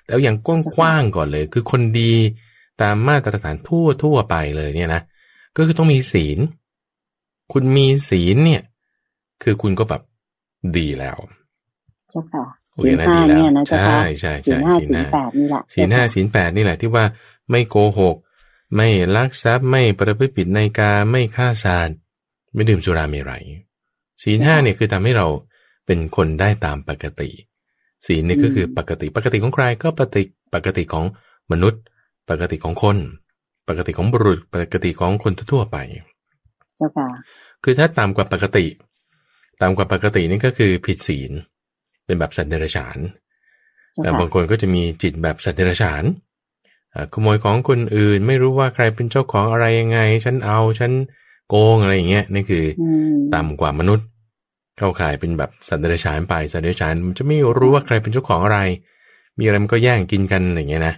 [0.07, 0.37] แล้วอย่าง
[0.77, 2.15] กว้างๆก่อนเลย คือคนดี
[2.83, 5.03] ตามมาตรฐานทั่วทั่วๆไปเลยเนี่ยนะ
[5.57, 6.39] ก็คือต้องมีศีล
[7.53, 8.63] คุณมีศีลเนี่ย
[9.43, 10.03] คือคุณก็แบบ
[10.77, 11.19] ดีแล้ว
[12.11, 17.05] เจ้าค่ะโอศีเคลนะห้าดีแล้วเนี่ยนะเจ้าใช่ค่ะใช่ศีใช่ลห้าศีลศีลห้าแปดนี่แหละศีลห้าศีลแปดนี่แหละที่ว่า
[17.51, 18.17] ไม่โกหก
[18.77, 21.99] ไม่ลักทรัพย์ไม่ประพฤติผิดในกาไม่ฆ่าสัตว์
[22.55, 23.45] ไม่ดื่มสุราเมรัย
[24.23, 25.27] ศีลห้าเนี่ยคือทำให้เรา
[25.87, 27.31] เป็นคนได้ตามปกติ
[28.07, 30.23] ศีลนี่ก็คือปกติปกติของใครก็ปกติ
[30.55, 31.05] ปกติของ
[31.53, 31.83] มนุษย์
[32.31, 32.97] ปกติของคน
[33.69, 35.77] ปกติของบุรุษ ปกติของคนทั่วๆไป
[36.77, 37.09] เจ้าค่ะ
[37.65, 38.67] คือถ้าต่ำกว่าปกติ
[39.61, 41.31] ต่ำกว่าปกตินี่ก็คือผิดศีล
[42.05, 42.99] เป็นแบบสัตว์เดรัจฉาน
[43.95, 46.26] เจ้าแต่ค่ะบางคนก็จะมีจิตแบบสัตว์เดรัจฉานอ่า
[47.13, 50.93] ขโมยของคนอื่น ไม่รู้ว่าใครเป็นเจ้าของอะไรยังไง ฉันเอาฉัน
[51.49, 54.07] โกงอะไรอย่างเงี้ยนี่คือออืมต่ำกว่ามนุษย์
[54.79, 58.61] เข้าข่ายเป็นแบบสัตว์เดรัจฉานไปสัตว์เดรัจฉานมันจะไม่รู้ว่าใครเป็นเจ้าของอะไร
[59.39, 60.95] มีอะไรมันก็แย่งกินกันอย่างเงี้ยนะ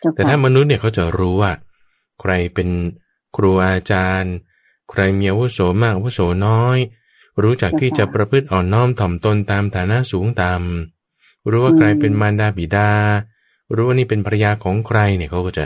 [0.00, 1.52] เจ้าแต่ค่ะถ้ามนุษย์เนี่ยเขาจะรู้ว่า
[2.20, 2.68] ใครเป็น
[3.36, 4.34] ครูอาจารย์
[4.90, 6.78] ใครมีอาวุโสมากอาวุโสน้อย
[7.42, 12.90] รู้จักที่จะประพฤติอ่อนน้อมถ่อมตนตามฐานะสูงต่ำรู้ว่าใครเป็นมารดาบิดา
[13.74, 15.64] รู้ว่านี่เป็นภรรยาของใครเนี่ยเขาก็จะ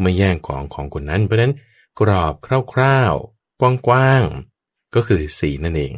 [0.00, 1.54] ไม่แย่งของของคนนั้น เพราะฉะนั้น
[2.00, 2.34] กรอบ
[2.72, 5.94] คร่าวๆ กว้างๆ ก็คือสีนั่นเอง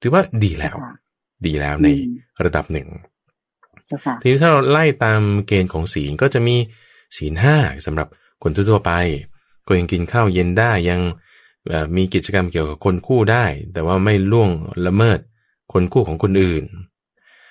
[0.00, 0.92] ถือว่าดีแล้วเจ้าค่ะ
[1.46, 2.88] ดีแล้วในอืมระดับหนึ่ง
[3.86, 6.56] เจ้าค่ะทีนี้ถ้าเราไล่ตามเกณฑ์ของศีลก็จะมี
[7.16, 8.08] ศีลห้าสำหรับ
[8.42, 8.92] คนทั่วๆไป
[9.66, 11.00] ก็ยังกินข้าวเย็นได้ยัง
[11.68, 14.50] เอ่อมีกิจกรรมเกี่ยวกับคนคู่ได้ แต่ว่าไม่ล่วง
[14.86, 15.18] ละเมิด
[15.72, 16.64] คนคู่ของคนอื่น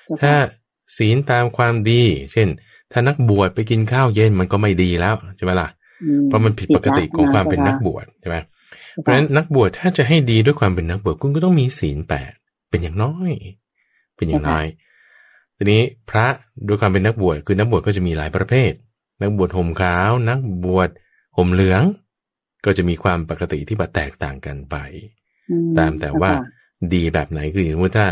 [0.05, 0.39] เจ้าถ้าค่ะ
[0.97, 2.47] ศีลตามความดี เช่น
[2.91, 5.67] ถ้านักบวชไปกินข้าวเย็นมันก็ไม่ดีแล้วใช่ไหมล่ะ
[6.03, 8.37] อืเพราะมันผิดปกติของความเป็นนักบวชใช่ไหม
[9.01, 12.31] เพราะฉะนั้นนักบวชถ้าจะให้ดีด้วยความเป็นนักบวชคุณก็ต้องมีศีลแปด
[12.69, 13.31] เป็นอย่างน้อย
[14.15, 14.65] เป็นอย่างน้อย
[15.57, 16.27] ทีนี้พระ
[16.67, 18.71] ด้วยความเป็นนักบวชคือนักบวชก็จะมีหลายประเภท
[19.21, 20.89] นักบวชห่มขาว นักบวช
[21.37, 21.83] ห่มเหลือง
[22.65, 24.75] ก็จะมีความปกติที่แบบแตกต่างกันไป
[25.49, 26.57] อืตามแต่ว่าเจ้ค่ะ
[26.93, 28.07] ดีแบบไหนคืออย่างสมมติถ้า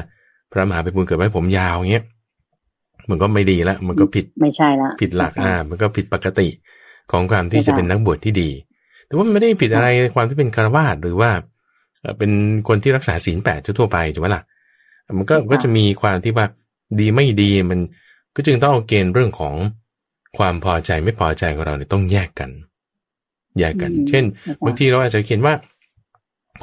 [0.52, 2.06] พระมหาไปบุญเกิดไว้ผมยาวเงี้ย
[3.10, 6.48] มันก็ไม่ดีละ มันก็ผิดไม่ใช่ละผิดหลักเจ้าอ่าค่ะมันก็ผิดปกติ
[7.12, 8.50] ของความที่ใช่จะค่ะเป็นนักบวชที่ดี
[9.06, 11.32] แต่ว่ามันไม่ได้ผิดอะไรในความที่เป็นคารวาสหรือว่า
[12.02, 12.32] เอ่อเป็น
[12.68, 14.44] คนที่รักษาศีลแปดทั่วๆไปถูกไหมล่ะ
[15.18, 16.46] มันก็ก็จะมีความที่ว่า
[17.00, 17.80] ดีไม่ดีมัน
[18.36, 19.56] ก็จึงต้องเอาเกณฑ์เรื่องของ
[20.38, 22.50] ความพอใจไม่พอใจของเราเนี่ยต้องแยกกัน
[23.60, 25.54] แยกกันอืมเช่นเจ้าค่ะบางทีเราอาจจะเขียนว่า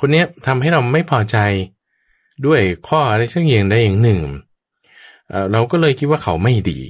[0.01, 1.37] คนเนี้ยทำให้เราไม่พอใจ
[2.47, 4.21] ด้วยข้ออะไรสักอย่างใดอย่างหนึ่ง
[5.31, 6.81] เอ่อเราก็เลยคิดว่าเขาไม่ดี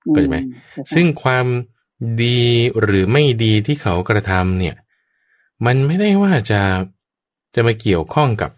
[0.00, 1.46] เข้าใจไหมอืเจ้าค่ะซึ่งความ
[2.22, 2.40] ดี
[2.82, 4.76] หรือไม่ดีที่เขากระทำเนี่ย
[5.66, 6.60] มันไม่ได้ว่าจะ
[7.54, 8.50] จะมาเกี่ยวข้องกับ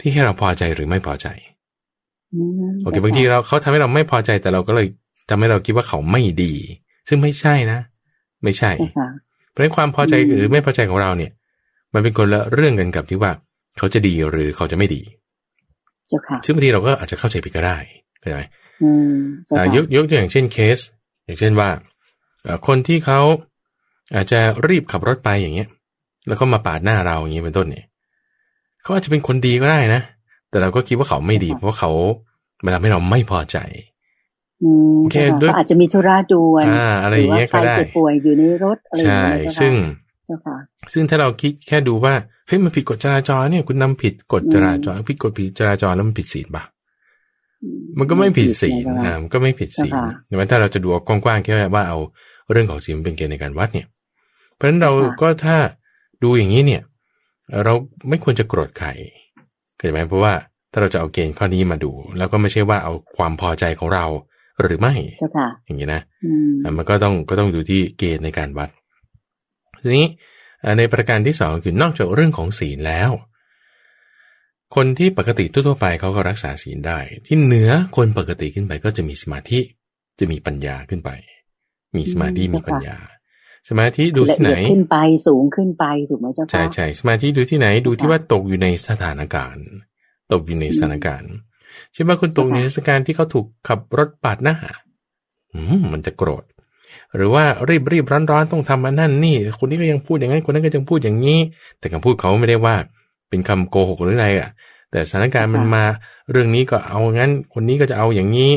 [0.00, 1.26] ที่ให้เราพอใจหรือไม่พอใจ
[2.34, 4.86] อืมโอเคบางทีเราเขาทำให้เราไม่พอใจแต่เราก็เลย
[5.28, 6.54] ทำให้เราคิดว่าเขาไม่ดี
[7.08, 7.80] ซึ่งไม่ใช่นะ
[8.44, 9.08] ไม่ใช่เจ้าค่ะ
[9.50, 11.32] เพราะฉะนั้นความพอใจอืมหรือไม่พอใจของเราเนี่ย
[11.94, 13.32] มันเป็นคนละเรื่องกันกับที่ว่า
[13.78, 15.02] เขาจะดีหรือเขาจะไม่ดี
[16.08, 17.78] เจ้าค่ะซึ่งบางทีเราก็อาจจะเข้าใจผิดก็ได้
[18.20, 18.42] เข้าใจไหม
[18.82, 20.78] อืมเจ้าอ่าค่ะยกยกตัวอย่างเช่นเคส
[21.24, 21.68] อย่างเช่นว่า
[22.42, 23.20] เอ่อคนที่เขา
[24.14, 25.68] อาจจะรีบขับรถไปอย่างเงี้ย
[26.28, 27.84] แล้วก็มาปาดหน้าเราอย่างเงี้ยเป็นต้นเนี่ย
[28.82, 30.02] เขาอาจจะเป็นคนดีก็ได้นะ
[30.50, 31.90] แต่เราก็คิดว่าเขาไม่ดีเพราะว่าเขา
[32.64, 33.58] มาทำให้เราไม่พอใจ
[34.62, 39.74] อืมโอเคเจ้าค่ะด้วยก็อาจจะมีธุระด่วนอ่าอะไรอย่างเงี้ยหรืว่าก็ได้ใครเจ็บป่วยอยู่ในรถอะไรอย่างใช่เงี้ยเจ้าค่ะซึ่ง
[40.26, 40.56] เจ้าค่ะ
[40.92, 42.14] ซึ่งถ้าเราคิดแค่ดูว่า
[42.46, 46.62] เฮ้ยมันผิดกฎจราจรเนี่ยคุณนำผิดกฎจราจรผิดกฎผิดจราจรแล้วมันผิดศีลปะ
[47.98, 51.98] มันก็ไม่ผิดศีลเจ้าอ่าค่ะมันก็ไม่ผิดศีลค่ะแต่ว่าถ้าเราจะดูเอากว้างๆแค่ว่าเอา
[52.52, 53.86] เรื่องของศีลเป็นเกณฑ์ในการวัดเนี่ย
[54.54, 55.56] เพราะฉะนั้นเราค่ะก็ถ้า
[56.22, 56.82] ดูอย่างนี้เนี่ย
[57.64, 57.74] เรา
[58.08, 58.88] ไม่ควรจะโกรธใคร
[59.76, 60.32] เข้าใจไหมเพราะว่า
[60.72, 64.04] ถ้าเราจะเอาเกณฑ์ข้อนี้มาดู แล้วก็ไม่ใช่ว่าเอาความพอใจของเรา
[64.60, 68.70] หรือไม่เจ้าค่ะอย่างนี้นะอืมอะมันก็ต้องก็ต้องดูที่เกณฑ์ในการวัด
[69.82, 70.06] ทีนี้
[70.64, 73.10] อะในประการที่สองคือนอกจากเรื่องของศีลแล้ว
[74.76, 79.60] คนที่ปกติทั่วๆไปเขาก็รักษาศีลได้ ที่เหนือคนปกติขึ้นไปก็จะมีสมาธิ
[80.18, 81.10] จะมีปัญญาขึ้นไป
[81.96, 82.96] มีสมาธิมีปัญญา
[83.68, 89.66] สมาธิดูที่ไหนละเอียดขึ้นไปสูงขึ้นไปถูกไหมเจ้าค่ะใช่ใช่สมาธิดูที่ไหนดูที่ว่าตกอยู่ในสถานการณ์
[90.32, 91.32] ตกอยู่ในสถานการณ์
[91.92, 94.56] เช่นว่าคุณตกอยู่ในสถานการณ์ที่เขาถูกขับรถปาดหน้า
[95.54, 96.44] อืมมันจะโกรธ
[97.16, 101.38] หรือว่ารีบรีบร้อนร้อนต้องทำอันนั่นนี่คนนี้ก็ยังพูดอย่างนั้นคนนั้นก็ยังพูดอย่างนี้
[101.78, 102.76] แต่คำพูดเขาไม่ได้ว่า
[103.28, 104.50] เป็นคำโกหกหรืออะไรอะ
[104.90, 105.84] แต่สถานการณ์มันมา
[106.30, 108.50] เรื่องนี้ก็เอางั้น คนนี้ก็จะเอาอย่างนี้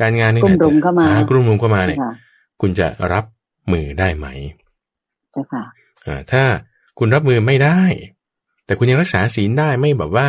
[0.00, 2.12] การงานนี่กลุ่แหละมรุมเข้ามาอ่กลุ่มรุมเข้ามาเจ้าเนี่ยค่ะ
[2.60, 3.24] คุณจะรับ
[3.72, 4.26] มือได้ไหม
[5.32, 5.62] เจ้าค่ะ
[6.06, 6.42] อ่าถ้า
[6.98, 7.80] คุณรับมือไม่ได้
[8.66, 10.26] แต่คุณยังรักษาศีลได้ไม่แบบว่า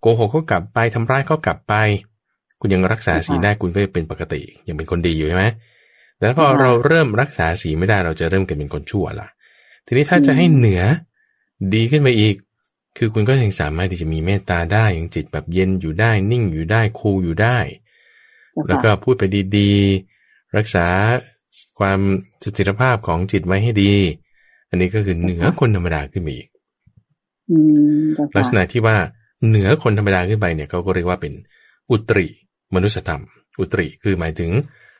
[0.00, 1.74] โกหกเขากลับไปทำร้ายเขากลับไป
[2.60, 5.44] คุณยังรักษาศีลได้คุณก็จะเป็นปกติ ยังเป็นคนดีอยู่ใช่ไหม
[6.16, 9.28] แต่พอค่ะเราเริ่มรักษาศีลไม่ได้เราจะเริ่มกลายเป็นคนชั่วละ
[9.86, 10.82] ทีนี้ถ้าอืมจะให้เหนือ
[11.74, 12.34] ดีขึ้นไปอีก
[12.98, 17.58] คือคุณก็ยังสามารถที่จะมีเมตตาได้ยังจิตแบบเย็นอยู่ได้ นิ่งอยู่ได้คูลอยู่ได้
[18.52, 19.22] เจ้าแล้วก็ค่ะพูดไป
[19.56, 20.86] ดีๆ รักษา
[21.78, 22.00] ความ
[22.44, 23.94] สถิรภาพของจิตไว้ให้ดี
[24.70, 26.48] อันนี้ก็คือเหนือคนธรรมดาขึ้นไปอีก
[27.50, 27.56] อื
[28.00, 28.96] มเจ้าลักษค่ะณะที่ว่า
[29.48, 31.32] เหนือคนธรรมดาขึ้นไปเนี่ยเขาก็เรียกว่าเป็น
[31.90, 32.26] อุตริ
[32.74, 33.22] มนุสธรรม
[33.60, 34.50] อุตริคือหมายถึง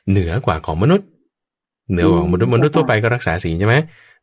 [0.09, 1.07] เหนือกว่าของมนุษย์
[1.91, 3.75] เหนือกว่าของมนุษย์มนุษย์ทั่วไปก็รักษาศีลใช่ไหม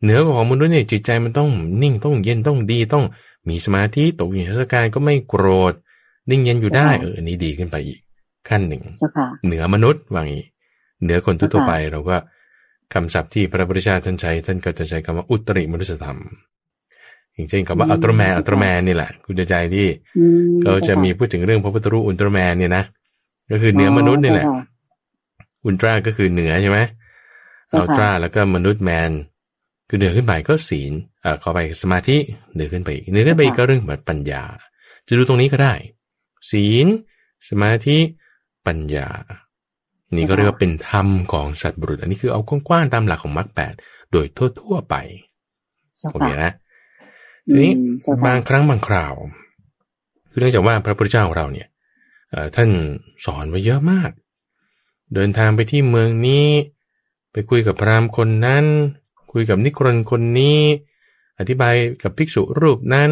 [0.03, 1.51] เหนือกว่าของมนุษย์เนี่ยจิตใจมันต้อง
[1.83, 3.05] นิ่งต้องเย็นต้องดีต้อง
[3.49, 5.75] มีสมาธิตกอยู่ในเทศกาลก็ไม่โกรธ
[6.31, 8.01] นิ่งเย็นอยู่ได้เอออันนี้ดีขึ้นไปอีก
[8.49, 10.45] ขั้นหนึ่งเจ้าค่ะเหนือมนุษย์ว่างี้
[11.03, 12.17] เหนือคนทั่วๆไปเราก็
[12.95, 16.19] คำศัพท์ที่พระพุทธเจ้าท่านใช้ท่านก็จะใช้คำว่าอุตริมนุสธรรม
[17.35, 19.87] อย่างเช่นคำว่าอืมอัลตร้าแมนอัลตร้าแมนนี่แหละ คุณใจที่
[20.19, 22.85] อืมเขาจะมีพูดถึงเรื่องพระพุทธรูปอุลตร้าแมนเนี่ยนะ
[23.51, 24.63] ก็คือเหนือมนุษย์นี่แหละเจ้าค่
[25.65, 26.79] อุลตร้าก็คือเหนือใช่ไหม
[27.69, 29.11] เจ้าอัค่ะลตร้าแล้วก็มนุษย์แมน
[29.89, 32.17] คือเหนือขึ้นไปก็ศีลเอ่อ ขอไปสมาธิ
[32.53, 34.43] เหนือขึ้นไปอีกเหนือขึ้นไปอีกก็เรื่องแบบปัญญา
[35.07, 35.75] จะดูตรงนี้ก็ได้
[36.51, 36.87] ศีล
[37.49, 37.99] สมาธิ
[38.67, 39.09] ปัญญา
[40.17, 43.75] นี่ก็เรียกว่าเป็นธรรมของสัตว์บุรุษ อันนี้คือเอากว้างๆตามหลักของมรรคแปด
[44.13, 44.95] โดยทั่วๆไป
[45.99, 46.53] เจ้าโอเคค่ะนะ
[47.49, 49.15] ทีนี้อืมเจ้าค่ะบางครั้งบางคราว
[50.31, 51.69] คือเนื่องจากว่าพระพุทธเจ้าของเราเนี่ย
[52.31, 52.69] เอ่อท่าน
[53.25, 54.11] สอนไว้เยอะมาก
[55.15, 56.49] เดินทางไปที่เมืองนี้
[57.33, 58.65] ไปคุยกับพราหมณ์คนนั้น
[59.33, 60.61] คุยกับนิครนคนนี้
[61.39, 63.11] อธิบายกับภิกษุรูปนั้น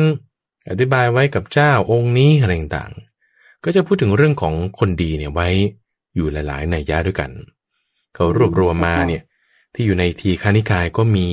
[0.70, 5.48] อธิบายไว้กับเจ้าองค์นี้อะไรต่างๆ ก็จะพูดถึงเรื่องของคนดีเนี่ยไว้
[6.14, 7.30] อยู่หลายๆในยยะด้วยกัน
[8.14, 9.22] เขารวบรวมมาเนี่ย
[9.74, 11.28] ที่อยู่ในทีฆานิกายก็มี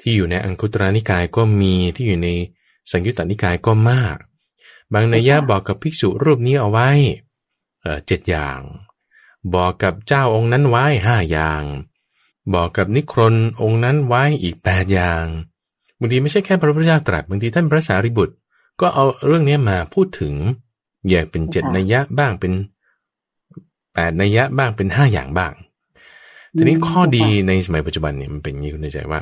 [0.00, 2.28] ที่อยู่ในอังคุตรานิกายก็มีที่อยู่ใน
[2.90, 4.16] สังยุตตนิกายก็มาก
[4.92, 6.90] บางนัยยะบอกกับภิกษุรูปนี้เอาไว้
[7.82, 8.60] เออเจ็ดอย่าง
[9.54, 11.62] บอกกับเจ้าองค์นั้นไว้ห้าอย่าง
[12.54, 15.24] บอกกับนิครนองค์นั้นไว้อีกแปดอย่าง
[16.00, 18.34] บางทีไม่ใช่แค่พระพุทธเจ้าตรัสบางทีท่านพระสารีบุตร
[18.80, 20.34] ก็เอาเรื่องนี้มาพูดถึง
[21.08, 22.52] แยกเป็นเจ็ดนัยยะบ้างเป็น
[23.94, 25.52] แปดนัยยะบ้างเป็นห้าอย่างบ้าง
[26.56, 29.20] ทีนี้ข้อดีในสมัยปัจจุบันเนี่ยมันเป็นอย่างนี้คุณใจว่า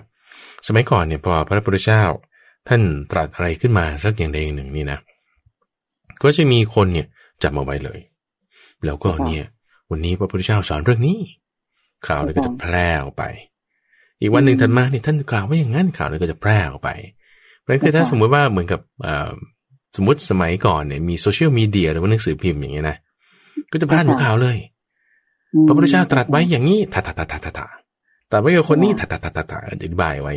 [0.67, 2.03] สมัยก่อนเนี่ยพอพระพุทธเจ้า
[2.69, 2.83] ท่าน
[3.13, 4.99] ตรัสอะไรขึ้นมาสักอย่างใดอย่างหนึ่งนี่นะ
[6.23, 7.07] ก็จะมีคนเนี่ย
[7.43, 8.01] จับมาไว้เลย
[8.85, 9.45] แล้วก็เนี่ย
[9.91, 11.19] วันนี้พระพุทธเจ้าสอนเรื่องนี้
[12.07, 13.23] ข่าวเลยก็จะแพร่ออกไป
[14.25, 16.91] อีกวันหนึ่งถัดมาเนี่ยท่านกล่าวว่าอย่างนั้นข่าวเลยก็จะแพร่ออกไป
[17.61, 19.31] เพราะฉะนั้นคือถ้าสมมุติว่าเหมือนกับเอ่อ
[19.97, 22.97] สมมติสมัยก่อนเนี่ยมีโซเชียลมีเดียหรือว่าหนังสือพิมพ์อย่างเงี้ยนะ
[23.73, 24.57] ก็จะพาดหัวข่าวเลย
[25.67, 27.67] พระพุทธเจ้าตรัสไว้อย่างนี้ทาทาทาทาทาทา
[28.31, 30.35] ตรัสไว้กับคนนี้ทาทาทาทาทาอธิบายไว้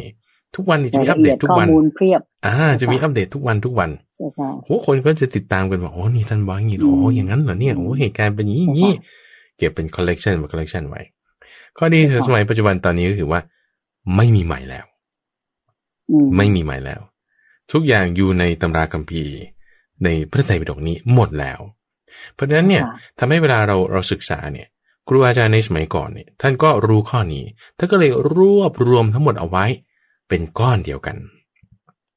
[0.55, 8.91] ทุกวันนี่จะมีอัปเดตทุกวันข้อมูลเพียบอ่า จะมีอัปเดตทุกวันทุกวันใช่ค่ะโอ้คนก็จะติดตามกันว่าโอ้นี่ท่านบอกอย่างนี้เหรอโอ้อย่างนั้นเหรอเนี่ยโอ้เหตุการณ์เป็นอย่างนี้อย่างนี้
[9.57, 11.01] เก็บเป็นคอลเลกชันมาคอลเลกชันไว้
[11.77, 13.39] ข้อดีคือสมัยปัจจุบันตอนนี้ก็คือว่า
[14.15, 14.85] ไม่มีใหม่แล้ว
[16.11, 17.01] อืมไม่มีใหม่แล้ว
[17.71, 19.35] ทุกอย่างอยู่ในตำราคัมภีร์
[20.03, 21.59] ในพระไตรปิฎกนี้หมดแล้ว
[22.33, 24.67] เพราะฉะนั้นเนี่ยค่ะทำให้เวลาเราเราศึกษาเนี่ย
[25.07, 27.45] ครูอาจารย์ในสมัยก่อนเนี่ยท่านก็รู้ข้อนี้
[27.77, 29.65] ท่านก็เลยรวบรวมทั้งหมดเอาไว้
[30.29, 31.17] เป็นก้อนเดียวกัน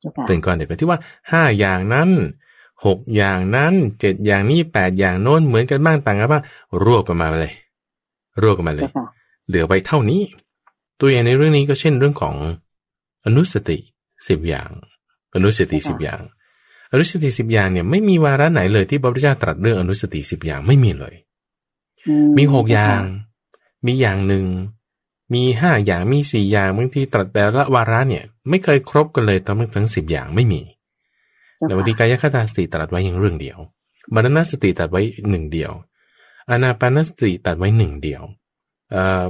[0.00, 0.98] เจ้าค่ะเป็นก้อนเดียวกันที่ว่า
[1.32, 2.10] ห้าอย่างนั้น
[2.86, 6.42] หกอย่างนั้นเจ็ดอย่างนี้แปดอย่างโน้นเหมือนกันบ้างต่างกันบ้าง
[6.84, 7.54] รวบกันมาเลย
[8.42, 9.06] รวบกันมาเลยเจ้าค่ะ
[9.48, 10.20] เหลือไว้เท่านี้
[11.00, 12.34] ตัวอย่างในเรื่องนี้ก็เช่นเรื่องของ
[13.26, 13.78] อนุสติ
[14.28, 14.70] สิบอย่าง
[15.34, 16.20] อนุสติสิบอย่าง
[16.92, 21.14] อนุสติสิบอย่างเนี่ยไม่มีวาระไหนเลยที่พระพุทธเจ้าตรัสเรื่องอนุสติสิบอย่างไม่มีเลย
[22.06, 23.02] อืมีหกอย่าง
[23.86, 24.44] มีอย่างหนึ่ง
[25.34, 30.60] มีห้าอย่างมีสี่อย่างบางทีตรัสแต่ละวาระเนี่ย ไม่เคยครบกันเลยทั้งทั้งสิบอย่างไม่มี
[31.56, 33.58] เจ้าแต่บางทีค่ะกายคตาสติตรัสไว้อย่างเรื่องเดียว
[34.14, 35.72] มรณสติตรัสไว้หนึ่งเดียว
[36.50, 38.22] อานาปานสติตรัสไว้หนึ่งเดียว
[38.90, 39.22] เอ่อ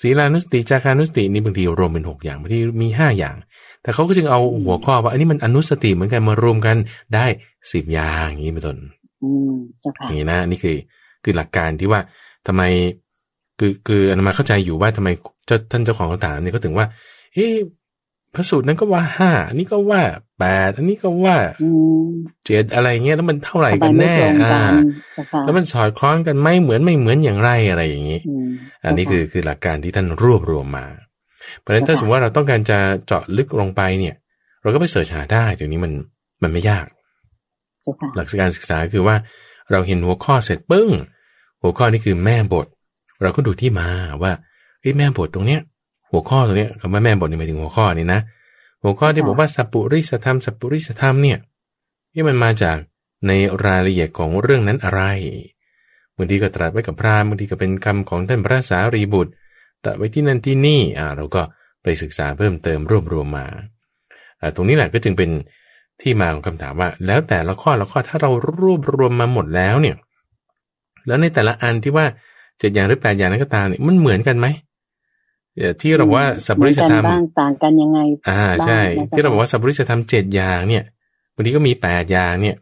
[0.00, 3.36] ศีลานุสติจาคานุสตินี่บางทีรวมเป็นหกอย่างบางทีมีห้าอย่าง
[3.82, 6.76] แต่เขาก็จึงเอาหัวข้อว่า อันนี้มันอนุสติเหมือนกันมารวมกัน
[7.14, 7.26] ได้
[7.72, 8.76] สิบอย่างอย่างนี้เป็นต้น
[9.22, 10.76] อืมเจ้าค่ะอย่างนี้นะนี่คือ
[11.24, 12.00] คือหลักการที่ว่า
[12.46, 12.62] ทำไม
[13.58, 15.08] คือคืออนามาเข้าใจอยู่ว่าทำไม
[15.46, 16.86] เจ้าท่านเจ้าของคำถามเนี่ยเขาถึงว่า
[17.34, 17.54] เอ๊ะ
[18.34, 20.02] พระสูตรนั้นก็ว่าห้าอันนี้ก็ว่า
[20.38, 21.68] แปดอันนี้ก็ว่าอื
[22.04, 22.06] ม
[22.46, 28.48] เจ็ดอะไรเงี้ยแล้วมันเท่าไหร่ทำไมกันไม่แน่ตรงอ่ากันเจ้าค่ะแล้วมันสอดคล้องกันไหมเหมือนไม่เหมือนอย่างไรอะไรอย่างนี้อืม
[28.84, 30.86] อันนี้คือคือหลักการที่ท่านรวบรวมมา
[31.60, 34.14] เพราะฉะนั้นถ้าสมมติว่าเราต้องการจะเจาะลึกลงไปเนี่ย
[34.62, 35.92] เราก็ไปเสิร์ชหาได้เดี๋ยวนี้มัน
[36.42, 36.86] มันไม่ยาก
[37.82, 39.16] เจ้าค่ะหลักการศึกษาคือว่า
[39.70, 40.90] เราเห็นหัวข้อเสร็จปึ้ง
[41.62, 42.66] หัวข้อนี้คือแม่บท
[43.22, 43.88] เราก็ดูที่มา
[44.22, 44.32] ว่า
[44.80, 45.60] เอ้ยแม่บทตรงเนี้ย
[46.12, 48.20] หัวข้อตรงเนี้ยคำว่าแม่บทนี่หมายถึงหัวข้อนี้นะ
[48.82, 51.38] หัวข้อที่บอกว่าสัพปุริสธรรมสัพปุริสธรรมเนี่ย
[52.12, 52.76] ที่มันมาจาก
[53.26, 53.32] ใน
[53.64, 55.02] รายละเอียดของเรื่องนั้นอะไร
[56.16, 59.32] บางทีก็ตรัสไว้กับพราหมณ์บางทีก็เป็นคำของท่านพระสารีบุตร
[59.84, 61.42] ตรัสไว้ที่นั่นที่นี่อ่าเราก็
[61.82, 63.46] ไปศึกษาเพิ่มเติมรวบรวมมา
[64.40, 65.30] อ่าตรงนี้แหละก็จึงเป็น
[66.00, 69.96] ที่มาของคำถามว่า แล้วแต่ละข้อละข้อถ้าเรารวบรวมมาหมดแล้วเนี่ย
[71.06, 72.06] แล้วในแต่ละอันที่ว่า
[72.58, 74.71] เจ็ดอย่างหรือแปดอย่างนั้นก็ตามเนี่ยมันเหมือนกันไหมเอ่อ
[75.80, 80.84] ที่เราบอกว่าสัพปริสธรรมเหอนกันบ้างต่างกันยังไง อ่าบ้างใช่นะจ๊ะที่เราบอกว่าสัพปริสธรรมเจ็ดอย่างเนี่ย
[81.34, 82.56] บางทีก็มีแปดอย่างเนี่ย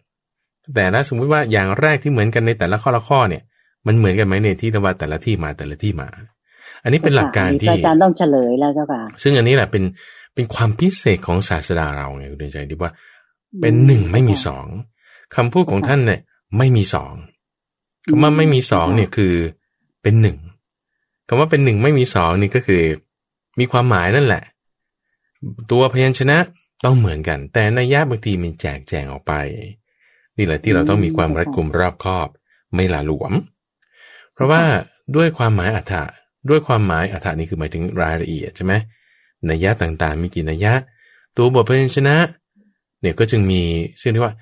[0.75, 3.43] แต่ละสมมุติว่าอย่างแรกที่เหมือนกันในแต่ละข้อละข้อเนี่ย
[3.87, 6.09] มันเหมือนกันไหมเนี่ยที่ว่าแต่ละที่มาแต่ละที่มา
[6.83, 9.85] อันนี้เป็นหลักการพะที่อาจารย์ต้องเฉลยแล้วเจ้าค่ะ ซึ่งอันนี้แหละเป็น
[10.35, 12.93] เป็นความพิเศษของศาสดาเราไงคุณเดือนใจที่ว่า
[13.61, 14.67] เป็นหนึ่งไม่มีสอง
[15.37, 16.21] คำพูดของท่านเนี่ย
[16.59, 17.15] ไม่มีสอง
[18.09, 19.35] คำว่าไม่มีสองเนี่ยคือ
[20.03, 20.37] เป็นหนึ่ง
[21.33, 22.83] คำว่าเป็นหนึ่งไม่มีสองนี่ก็คือ
[23.59, 24.43] มีความหมายนั่นแหละ
[25.71, 26.39] ตัวพยัญชนะ
[26.85, 29.33] ต้องเหมือนกัน แต่นัยยะบางทีมันแจกแจงออกไป
[30.37, 32.29] นี่แหละที่เราต้องมีความรัดกุมรอบคอบ
[32.75, 33.33] ไม่หลาหลวม
[34.35, 34.63] เพราะว่า
[35.17, 36.05] ด้วยความหมายอัฏฐะ
[36.49, 38.73] ด้วยความหมายอัฏฐะนี่คือหมายถึงรายละเอียดใช่ไหม
[39.51, 40.73] นัยยะต่างๆ มีกี่นัยยะ
[41.37, 42.17] ตัวบทพยัญชนะ
[43.01, 43.63] เนี่ยก็จึงมี
[44.01, 44.35] ซึ่งเรียกว่า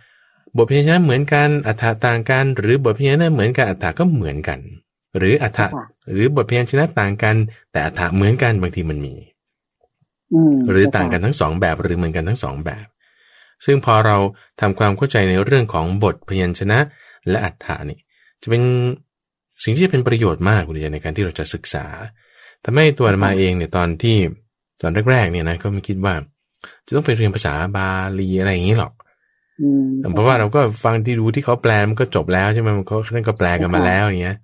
[0.56, 4.60] บทพยัญชนะเหมือนกันอัฏฐะต่างกัน หรือบทพยัญชนะเหมือนกันอัฏฐะก็เหมือนกัน
[5.16, 7.36] หรืออัฏฐะค่ะหรือบทพยัญชนะต่างกัน
[7.72, 9.14] แต่อัฏฐะเหมือนกันบางทีมันมี
[10.34, 12.86] อืมหรือต่างกันทั้งสองแบบหรือเหมือนกันทั้งสองแบบ
[13.64, 14.16] ซึ่งพอเรา
[14.60, 16.78] ทำความเข้าใจในเรื่องของบทพยัญชนะ
[17.28, 17.98] และอัฏฐานี่
[18.42, 18.62] จะเป็น
[19.64, 21.86] สิ่งที่จะเป็นประโยชน์มากคุณเดียในการที่เราจะศึกษา
[22.64, 24.16] ทำให้ตัวอาตมาเองเนี่ยตอนที่
[24.82, 26.14] ตอนแรกๆเนี่ยนะก็ไม่คิดว่า
[26.86, 28.92] จะต้องไปเรียนภาษาบาลีอะไรอย่างนี้หรอก
[29.62, 34.36] อืมเพราะว่าเราก็ฟังที่ดูที่เขาแปลมันก็จบแล้วใช่ไหมมันก็ท่านก็แปลกันมาแล้วอย่างเงี้ย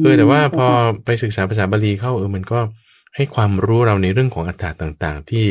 [0.00, 0.66] เออแต่ว่าพอ
[1.04, 2.60] ไปศึกษาภาษาบาลีเข้าเออมันก็
[3.16, 5.46] ให้ความรู้เราในเรื่องของอัฏฐะต่างๆ ที่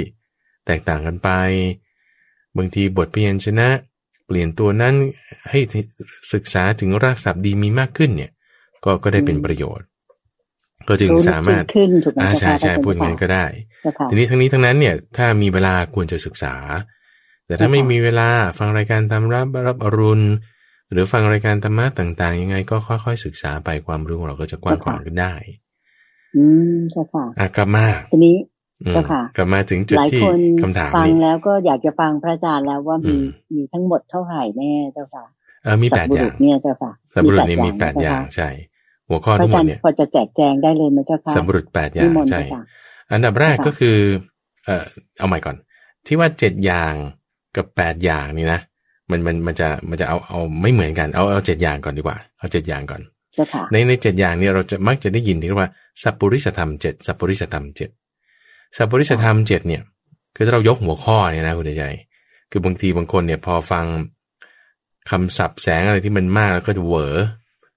[0.65, 1.29] แตกต่างกันไป
[2.57, 3.69] บางทีบทเพียนชนะ
[4.25, 4.93] เปลี่ยนตัวนั้น
[5.49, 5.59] ให้
[6.33, 8.31] ศึกษาถึงรากศัพท์ดีมีมากขึ้นเนี่ย
[8.83, 9.85] ก็ก็ได้เป็นประโยชน์
[10.87, 13.45] ก็จึงรู้ลึกสามารถซึ้งขึ้นถูกไหมอ่าเจ้าใช่ค่ะใช่พูดงั้นก็ได้
[13.81, 16.55] เจ้าค่ะทีนี้ทั้งนี้ทั้งนั้นเนี่ย ถ้ามีเวลาควรจะศึกษา
[17.45, 20.25] แต่ถ้าค่ะไม่มีเวลาฟังรายการทำรับรับอรุณ
[20.91, 25.33] หรือฟังรายการธรรมะต่างๆ ยังไงก็ค่อยๆ ศึกษาไปความรู้ของเราก็จะกว้างขวางขึ้นได้
[26.35, 26.43] อื
[26.75, 28.37] มเจ้าค่ะอะกลับมาทีนี้
[28.81, 35.25] อืมเจ้าค่ะกลับมาถึงจุดหลายที่คนคำถามฟังนี้แล้วก็อยากจะฟังพระอาจารย์แล้วว่ามีอืมมีทั้งหมดเท่าไหร่แน่เจ้าค่ะ
[35.63, 38.49] เออมีแปดบุอรุย่าษงเนี่ยเจ้าค่ะสัมบุรุษนี่มีแปดเจ้อย่างค่ะใช่
[39.09, 42.61] หัวข้อพระทั้อางหมจารดย์เนี่ยพอจะแจกแจงได้เลยไหมเจ้าค่ะสัมบุรุษแปดอย่านิงมนต์ใช่เจ้าค่ะ
[43.11, 43.97] อันดับแรกค่ะก็คือ
[44.65, 44.85] เอ่อ
[45.17, 45.55] เอาใหม่ก่อน
[46.07, 46.93] ที่ว่าเจ็ดอย่าง
[47.55, 48.59] กับแปดอย่างนี่นะ
[49.11, 53.01] มันมันมันจะมันจะเอาเอาไม่เหมือนกันเอาเอาเจ็ดอย่างก่อนดีกว่าเอาเจ็ดอย่างก่อน
[53.35, 55.69] เจ้าค่ะในในเจ็ดอย่างเนี่ยเราจะมักจะได้ยินที่เรียกว่า
[56.03, 57.89] สัพปริสธรรมเจ็ดสัพปริสธรรมเจ็ด
[58.77, 59.81] สัพปริสธรรมเจ็ดเนี่ย
[60.35, 61.85] คือถ้าเรายกหัวข้อเนี่ยนะคุณใจ
[62.51, 63.85] คือบางทีบางคนเนี่ยพอฟัง
[65.09, 67.15] คำศัพท์แสงอะไรที่มันมากแล้วก็จะเหวอ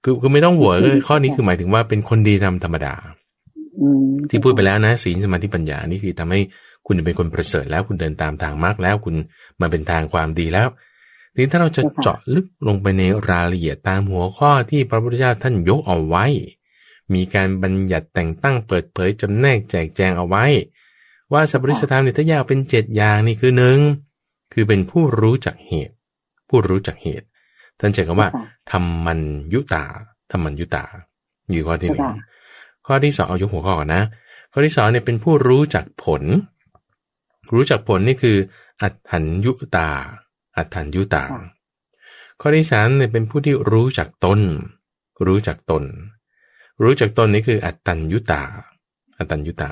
[0.03, 0.75] คือคือไม่ต้องเหวอ
[1.07, 2.93] ข้อนี้คือหมายถึงว่าเป็นคนดีทำธรรมดา
[3.81, 6.39] อืมที่พูดไปแล้วนะศีลสมาธิปัญญานี่คือทำให้
[6.87, 9.15] คุณเป็นคนประเสริฐแล้วคุณเดินตามทางมากแล้วคุณ
[9.61, 10.94] มาเป็นทางความดีแล้วที
[11.35, 16.25] นี้ถ้าเราจะเจาะลึกลงไปในรายละเอียดตามหัวข้อที่พระพุทธเจ้าท่านยกเอาไว้
[17.13, 20.45] มีการบัญญัติแต่งตั้งเปิดเผยจำแนกแจกแจงเอาไว้
[21.33, 23.79] ว่าสัพพริสธรรมเนี่ยถ้าแยกเป็นเจ็ดอย่างนี่คือหนึ่ง
[24.53, 25.93] คือเป็นผู้รู้จักเหตุ
[26.49, 27.25] ผู้รู้จักเหตุ
[27.79, 28.29] ท่านใช้คำว่า
[28.71, 29.19] ธรรมัญ
[29.53, 29.83] ยุตา
[30.31, 30.85] ธรรมัญยุตา
[31.51, 32.07] อยู่ข้อที่หนึ่ง
[32.85, 34.03] ข้อที่สองเอายกหัวข้อก่อนนะ
[34.51, 36.23] ข้อที่สองเนี่ยเป็นผู้รู้จักผล
[37.53, 38.37] รู้จักผลนี่คือ
[38.81, 39.89] อัตถัญยุตา
[40.57, 41.23] อัตถัญยุตา
[42.41, 44.39] ข้อที่สามเนี่ยเป็นผู้ที่รู้จักตน
[45.25, 45.83] รู้จักตน
[46.83, 48.41] รู้จักตนนี่คืออัตตัญยุตา
[49.17, 49.71] อัตตัญยุตา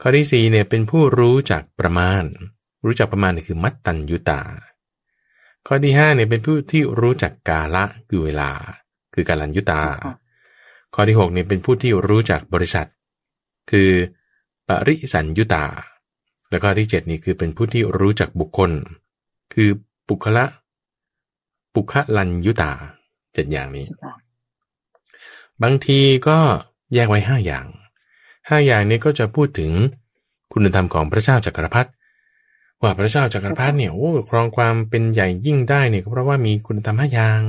[0.00, 2.24] ข้อที่สี่เนี่ยเป็นผู้รู้จักประมาณ
[2.84, 4.40] รู้จักประมาณนี่คือมัตตัญยุตา
[5.66, 8.50] ข้อที่ห้าเนี่ยเป็นผู้ที่รู้จักกาละคือเวลา
[9.14, 9.80] คือกาลัญยุตา
[10.94, 12.88] ข้อที่หกเนี่ยเป็นผู้ที่รู้จักบริษัท
[13.70, 13.90] คือ
[14.68, 15.64] ปริสัญยุตา
[16.50, 18.70] แล้วก็ที่เจ็ดนี่คือเป็นผู้ที่รู้จักบุคคล
[19.54, 19.70] คือ
[20.08, 20.44] ปุคละ
[21.74, 22.72] ปุคลัญยุตา
[23.34, 23.86] เจ็ดอย่างนี้
[25.62, 26.38] บางทีก็
[26.94, 27.66] แยกไว้ห้าอย่าง
[28.48, 29.72] ห้าอย่างนี้ก็จะพูดถึง
[30.52, 31.90] คุณธรรมของพระเจ้าจักรพรรดิ
[32.82, 37.40] ว่าพระเจ้าจักรพรรดิเนี่ยโอ้ครองความเป็นใหญ่ยิ่งได้เนี่ยก็เพราะว่ามีคุณธรรมห้าอย่าง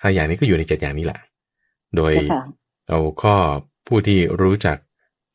[0.00, 1.20] ห้าอย่างนี้ก็อยู่ในเจ็ดอย่างนี้แหละ
[1.96, 2.14] โดย
[2.88, 3.34] เอาข้อ
[3.86, 4.76] ผู้ที่รู้จัก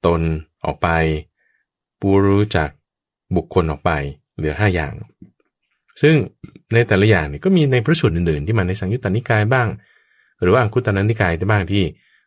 [0.05, 0.21] ตน
[0.65, 0.87] ออกไป
[1.99, 2.69] ผู้รู้จัก
[3.35, 3.91] บุคคลออกไป
[4.35, 4.93] เหลือห้าอย่าง
[6.01, 6.15] ซึ่ง
[6.73, 9.67] ในแต่ละอย่างเนี่ยก็มีในพระสูตรอื่นๆ ที่มาในสังยุตตนิกายบ้าง
[10.41, 11.83] หรือว่าอังคุตตนนิกายที่บ้างที่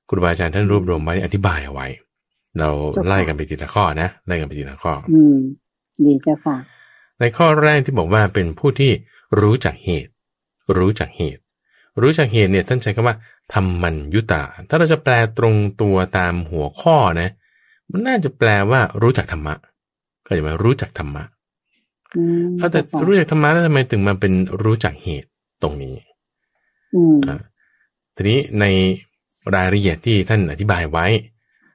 [0.09, 1.87] ครูบาอาจารย์ท่านรวบรวมไว้อธิบายเอาไว้
[2.59, 2.69] เรา
[3.07, 5.37] ไล่กันไปทีละข้อนะไล่กันไปทีละข้อ อืม
[6.05, 6.57] ดีเจ้าค่ะ
[7.21, 8.93] ในข้อแรกที่บอกว่าเป็นผู้ที่
[9.41, 10.11] รู้จักเหตุ
[10.77, 11.41] รู้จักเหตุ
[12.03, 13.17] รู้จักเหตุเนี่ยท่านใช้คำว่า
[13.55, 17.29] ธรรมัญยุตา ถ้าเราจะแปลตรงตัวตามหัวข้อนะ
[17.91, 19.55] มันน่าจะแปลว่ารู้จักธรรมะ
[20.27, 21.25] ก็จะมารู้จักธรรมะ
[22.59, 25.29] เอาแต่รู้จักธรรมะแล้วทำไมถึงมาเป็นรู้จักเหตุ
[25.63, 25.95] ตรงนี้
[26.95, 27.37] อืมอ่า
[28.15, 28.65] ทีนี้ใน
[29.55, 31.07] รายละเอียดที่ท่านอธิบายไว้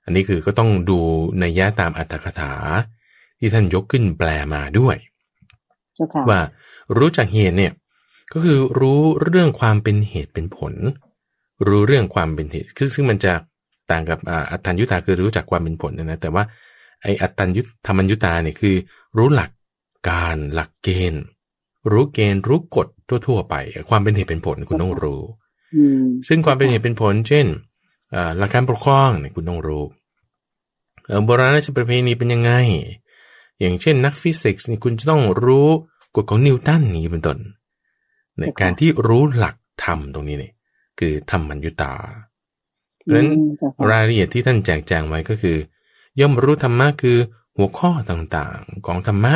[0.06, 1.00] อันนี้คือก็ต้องดู
[1.40, 2.54] ในยะตามอัตถกถา
[3.40, 4.96] ที่ท่านยกขึ้นแปลมาด้วย
[5.96, 6.40] เจ้าค่ะว่า
[6.98, 7.74] รู้จักเหตุเนี่ย
[8.34, 10.74] ก็คือรู้เรื่องความเป็นเหตุเป็นผล
[11.68, 13.34] รู้เรื่องความเป็นเหตุคือซึ่งมันจะ
[13.92, 16.44] ต่างกับอ่าอัตตัญยุตาคือรู้จักความเป็นผลนะนะแต่ว่า
[17.02, 18.76] ไออัตตัญยุตธรรมัญยุตาเนี่ยคือ
[19.18, 19.50] รู้หลัก
[20.10, 21.24] การหลักเกณฑ์
[21.92, 22.88] รู้เกณฑ์รู้กฎ
[23.28, 23.56] ทั่ว ๆ ไป
[23.90, 25.22] ความเป็นเหตุเป็นผลคุณต้องรู้
[25.76, 27.46] อืมซึ่งความเป็นเหตุเป็นผล เช่น
[28.12, 29.84] เอ่อหลักการปกครองเนี่ยคุณต้องรู้
[31.08, 32.52] เอ่อโบราณราชประเพณีเป็นยังไง
[33.60, 35.68] อย่างเช่นนักฟิสิกส์นี่คุณจะต้องรู้
[36.16, 37.38] กฎของนิวตันอย่างนี้เป็นต้น
[38.40, 40.54] ในการที่รู้หลักธรรมตรงนี้เนี่ย
[41.00, 41.94] คือธรรมัญญุตา
[42.98, 45.58] เพราะฉะนั้นอืมเจ้าค่ะรายละเอียดที่ท่านแจกแจงไว้ก็คือ
[46.20, 47.18] ย่อมรู้ธรรมะคือ
[47.58, 49.34] หัวข้อต่างๆของธรรมะ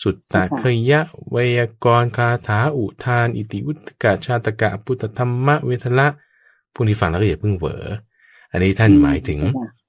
[0.00, 1.00] สุตตะเคยยะ
[1.30, 6.06] ไวยากรณ์คาถาอุทาน อิติวุตกะชาตกะพุทธธรรมะเวทละ
[6.74, 7.84] พวกนี้ฟังแล้วก็อย่าเพิ่งเหวอ
[8.50, 9.40] อันนี้ท่านหมายถึง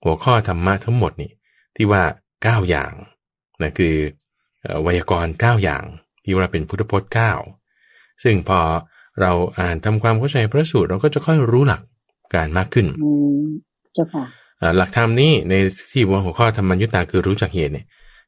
[0.03, 1.31] หัวข้อธรรมะทั้งหมดนี่
[1.75, 2.03] ที่ว่า
[2.43, 2.93] เก้าอย่าง
[3.61, 3.95] นะคือ
[4.61, 5.83] เอ่อไวยากรณ์เก้าอย่าง
[6.23, 7.31] ที่ว่าเป็นพุทธพจน์เก้า
[8.23, 8.59] ซึ่งพอ
[9.21, 11.81] เราอ่านทำความเข้าใจพระสูตรเราก็จะค่อยรู้หลัก
[12.33, 13.09] การมากขึ้นอื
[13.43, 13.45] ม
[13.93, 14.23] เจ้าค่ะ
[14.59, 15.53] เอ่อหลักธรรมนี้ใน
[15.91, 17.85] ที่ว่าหัวข้อธรรมัญญุตาคือรู้จักเหตุเนี่ย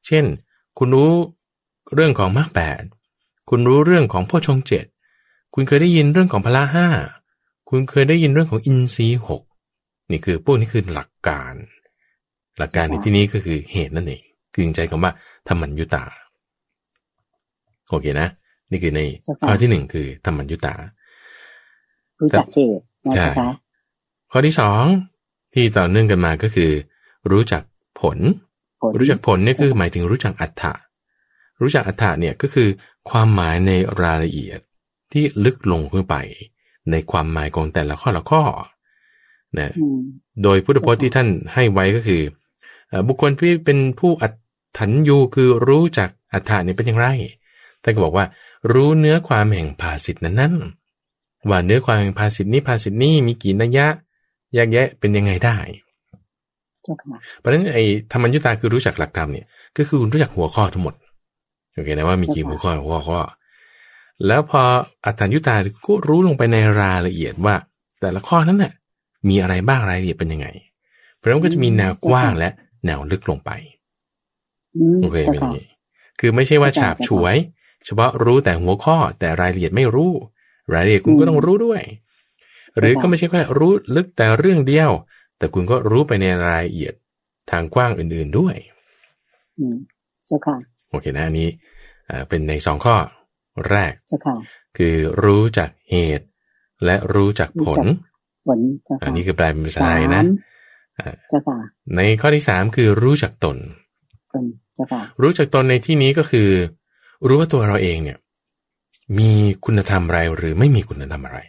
[0.08, 0.24] เช่น
[0.78, 1.12] คุณรู้
[1.93, 2.82] เรื่องของมรรคแปด
[3.50, 4.86] คุณรู้เรื่องของพ่อชงเจ็ด
[5.54, 6.88] คุณเคยได้ยินเรื่องของพละห้า
[7.69, 9.43] คุณเคยได้ยินเรื่องของอินทรีย์หก
[10.12, 11.54] นี่คือพวกนี้คือหลักการ
[12.58, 15.12] หลักการในที่นี้ก็คือเหตุนั่นเองคือใจคำว่า
[15.48, 16.04] ธรรมัญญุตา
[17.89, 18.30] โอเคนะ
[18.71, 19.02] นี่คือใน
[19.45, 20.76] ข้อที่หนึ่งคือธรรมัญญุตา
[22.19, 23.50] รู้จักเหตุนะใช่เจ้าค่ะ
[24.32, 24.84] ข้อที่สอง
[25.54, 26.71] ที่ต่อเนื่องกันมาก็คือ
[27.31, 27.63] รู้จัก
[28.02, 28.17] ผล
[28.81, 30.73] ผลรู้จักผลเนี่ยคือหมายถึงรู้จักอัฏฐะ
[31.62, 32.69] รู้จักอัฏฐะเนี่ยก็คือ
[33.10, 34.60] ความหมายในรายละเอียด
[35.12, 36.15] ที่ลึกลงขึ้นไป
[36.91, 38.43] ในความหมายของแต่ละข้อละข้อ
[39.58, 39.99] นะอืม
[40.43, 42.21] โดยพุทธพจน์ที่ท่านให้ไว้ก็คือ
[42.89, 44.33] เอ่อบุคคลที่เป็นผู้อัต
[44.77, 47.08] ถันยูคือรู้จักอัฏฐะเนี่ยเป็นอย่างไร
[47.83, 48.25] ท่านก็บอกว่า
[48.73, 53.87] รู้เนื้อความแห่งภาสิทธนั้นนั้นๆว่าเนื้อความแห่งภาสิทธนี้ภาสิทธนี้มีกี่นัยยะ
[54.53, 55.58] แยกแยะเป็นยังไงได้
[56.83, 59.45] เจ้าค่ะเพราะฉะนั้นไอ้ธรรมัญญุตาคือรู้จักหลักธรรมเนี่ย
[59.77, 60.93] ก็คือคุณรู้จักหัวข้อทั้งหมด
[61.76, 63.19] โอเคนะว่ามีกี่หัวข้อหัวข้อ
[64.28, 64.63] แล้วพอ
[65.06, 65.56] อัตถัญญุตา
[65.88, 67.56] ก็รู้ลงไปในรายละเอียดว่า
[68.02, 68.73] แต่ละข้อนั้นน่ะ
[69.30, 70.48] มีอะไรบ้างรายละเอียดเป็นยังไง
[71.15, 72.50] เพราะฉะนั้นก็จะมีแนวกว้างและ
[72.86, 73.52] แนวลึกลงไป
[74.76, 75.65] อืมโอเคเจ้าเป็นอค่ะย่างนี้
[76.19, 77.36] คือไม่ใช่ว่าฉาบฉวย
[77.86, 80.12] เฉพาะรู้แต่หัวข้อแต่รายละเอียดไม่รู้
[80.73, 81.82] รายละเอียดคุณก็ต้องรู้ด้วย
[82.78, 84.92] หรือก็ไม่ใช่แค่รู้ลึกแต่เรื่องเดียว
[85.38, 86.94] แต่คุณก็รู้ไปในรายละเอียด
[87.52, 88.56] ทางกว้างอื่น ๆด้วย
[89.58, 89.76] อืม
[90.28, 91.50] เจ้าค่ะโอเคนะอันนี้
[92.10, 92.96] อ่าเป็นในสองข้อ
[93.69, 94.35] แรกเจ้าค่ะ
[94.77, 96.25] คือรู้จากเหตุ
[96.85, 97.81] และรู้จากผล
[98.46, 100.27] ผลเจ้าอัค่ะนนี้คือแปลเป็นภาษาไทยนะสาม
[101.00, 101.58] อ่าเจ้าค่ะ
[101.96, 103.58] ในข้อที่สามคือรู้จักตน
[104.31, 106.50] ผลเจ้าค่ะรู้จักตนในที่นี้ก็คือ
[107.27, 108.17] รู้ว่าตัวเราเองเนี่ย
[109.19, 109.31] มี
[109.65, 111.39] คุณธรรมอะไรหรือไม่มีคุณธรรมอะไร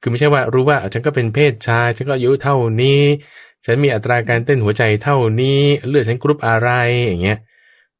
[0.00, 3.02] คือไม่ใช่ว่ารู้ว่าฉันก็เป็นเพศชายฉันก็อายุเท่านี้
[3.64, 6.70] ฉันมีอัตราการเต้นหัวใจเท่านี้ เลือดฉันกรุ๊ปอะไร
[7.06, 7.38] อย่างเงี้ย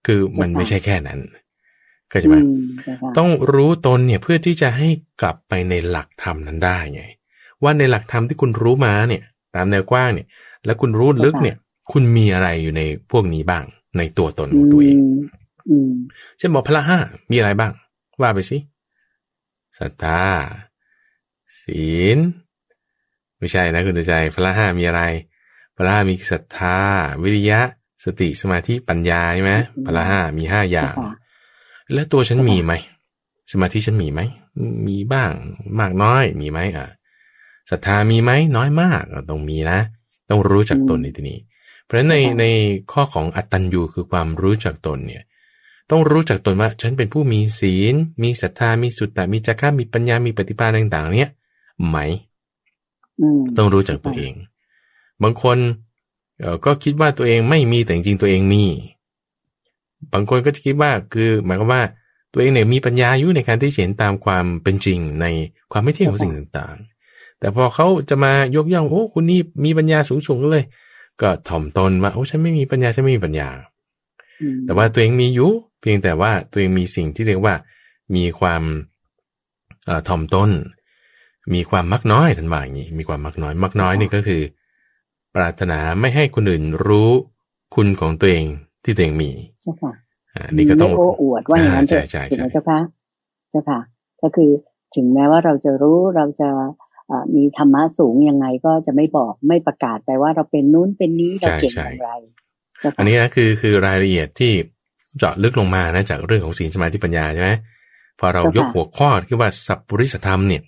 [0.07, 1.21] คือมันไม่ใช่แค่นั้น
[2.13, 2.49] ก็จะอืไหมม
[2.83, 4.89] เจ้าค่ะต้องรู้ตนเนี่ยเพื่อที่จะให้
[5.21, 7.05] กลับไปในหลักธรรมนั้นได้ไง
[7.63, 9.23] ว่าในหลักธรรมที่คุณรู้มาเนี่ย
[9.55, 10.27] ตามแนวกว้างเนี่ย
[10.65, 11.57] แล้วคุณรู้ลึกเนี่ย
[11.93, 13.65] คุณมีอะไรอยู่ในพวกนี้บ้าง
[13.99, 15.09] ในตัวตนของตัวเองม
[15.71, 15.93] อืม
[16.39, 16.99] เช่นบอกพละห้า
[17.31, 17.73] มีอะไรบ้าง
[18.21, 18.59] ว่าไปสิ
[19.79, 20.23] ศรัทธา
[21.61, 21.87] ศี
[22.17, 22.19] ล
[23.39, 25.03] ไม่ใช่นะคุณใจพละห้ามีอะไร
[25.77, 26.79] พละห้ามีศรัทธา
[27.23, 27.61] วิริยะ
[28.05, 29.53] สติสมาธิปัญญาใช่ไหม
[29.87, 31.13] พละห้ามีห้าอย่างเจ้าค่ะ
[31.93, 32.73] แล้วตัวฉันมีไหม
[33.53, 34.21] สมาธิฉันมีไหม
[34.89, 35.33] มีบ้าง
[35.81, 36.87] มากน้อย มีไหมอะ
[37.71, 39.79] ศรัทธามีไหมน้อยมากอะต้องมีนะ
[40.31, 41.39] ต้องรู้จักตนในที่นี้
[41.85, 42.45] เพราะฉะนั้นในใน
[42.93, 45.23] ข้อของอัตตัญญูคือความรู้จักตนเนี่ย
[45.91, 51.31] ต้องรู้จักตนว่า ฉันเป็นผู้มีศีล มีศรัทธามีสุตตะมีจักระมีปัญญามีปฏิภาณต่าง ๆ เนี่ย
[51.87, 51.99] ไหม
[53.21, 54.33] อืมต้องรู้จักตัวเอง
[55.23, 55.92] บางคนเอ่อ
[56.65, 58.65] ก็คิดว่าตัวเองไม่มีแต่จริงๆตัวเองมี
[60.13, 61.83] บางคนก็จะคิดว่าคือหมายความว่า
[62.33, 65.27] ตัวเองเนี่ยมีปัญญาอยู่ในการที่จะเห็นตามความเป็นจริงใน
[65.73, 70.65] ความไม่เที่ยงของสิ่งต่างๆ แต่พอเขาจะมายกย่องโอ้คุณนี่มีปัญญาสูงๆเลย
[71.21, 73.49] ก็ถ่อมตนว่าโอ้ฉันไม่มีปัญญาฉันไม่มีปัญญา
[74.43, 77.55] อืมแต่ว่าตัวเองมีอยู่เพียงแต่ว่าตัวเองมีสิ่งที่เรียกว่า
[78.15, 78.63] มีความ
[79.85, 80.51] เอ่อถ่อมตน
[81.55, 84.43] มีความมักน้อยทันว่าอย่างนี้มีความมักน้อย มักน้อยนี่ก็คือ
[85.35, 87.11] ปรารถนาไม่ให้คนอื่นรู้
[87.75, 88.45] คุณของตัวเอง
[88.85, 89.31] ที่ตัวเองมี
[89.63, 89.93] เจ้าค่ะ
[90.35, 92.79] อ่านี่ก็ต้องไม่โอ้อวดว่าอย่างนั้นเถใช่อะใช่ถูกไหมใช่เจ้าค่ะ
[93.51, 93.81] เจ้าค่ะ
[94.23, 94.51] ก็คือ
[94.97, 96.49] ถึงแม้ว่าเราจะรู้เราจะ
[97.09, 102.11] เอ่อมีธรรมะสูงยังไงก็จะไม่บอกไม่ประกาศไปว่าเราเป็นนู้นเป็นนี้เราเก่งอย่างไร
[102.81, 104.53] เจ้าค่ะอันนี้นะคือคือรายละเอียดที่
[105.19, 107.51] เจาะลึกลงมานะจากเรื่องของศีลสมาธิปัญญาใช่ไหม
[108.21, 110.63] พอเรายกหัวข้อที่ว่าสัพปริสธรรมเนี่ย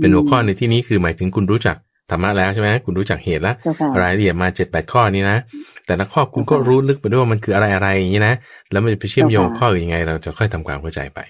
[0.00, 1.76] เป็นหัวข้อในที่นี้คือหมายถึงคุณรู้จัก
[2.10, 5.38] ธรรมะแล้วใช่ไหมคุณรู้จักเหตุแล้วเจ้าค่ะรายละเอียดมาเจ็ดแปดข้อนี้นะ
[5.86, 8.34] แต่ละข้อคุณก็รู้ลึกไปด้วยว่ามันคืออะไรอะไรอย่างนี้นะ
[8.70, 11.20] แล้วมันจะไปเชื่อมโยงข้ออื่นยังไง เราจะค่อยทำความเข้าใจไป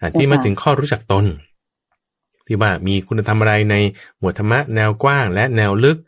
[0.00, 1.26] อะที่มาถึงข้อรู้จักตน
[2.46, 3.76] ที่ว่ามีคุณธรรมอะไรใน
[4.18, 5.98] หมวดธรรมะแนวกว้าง และแนวลึก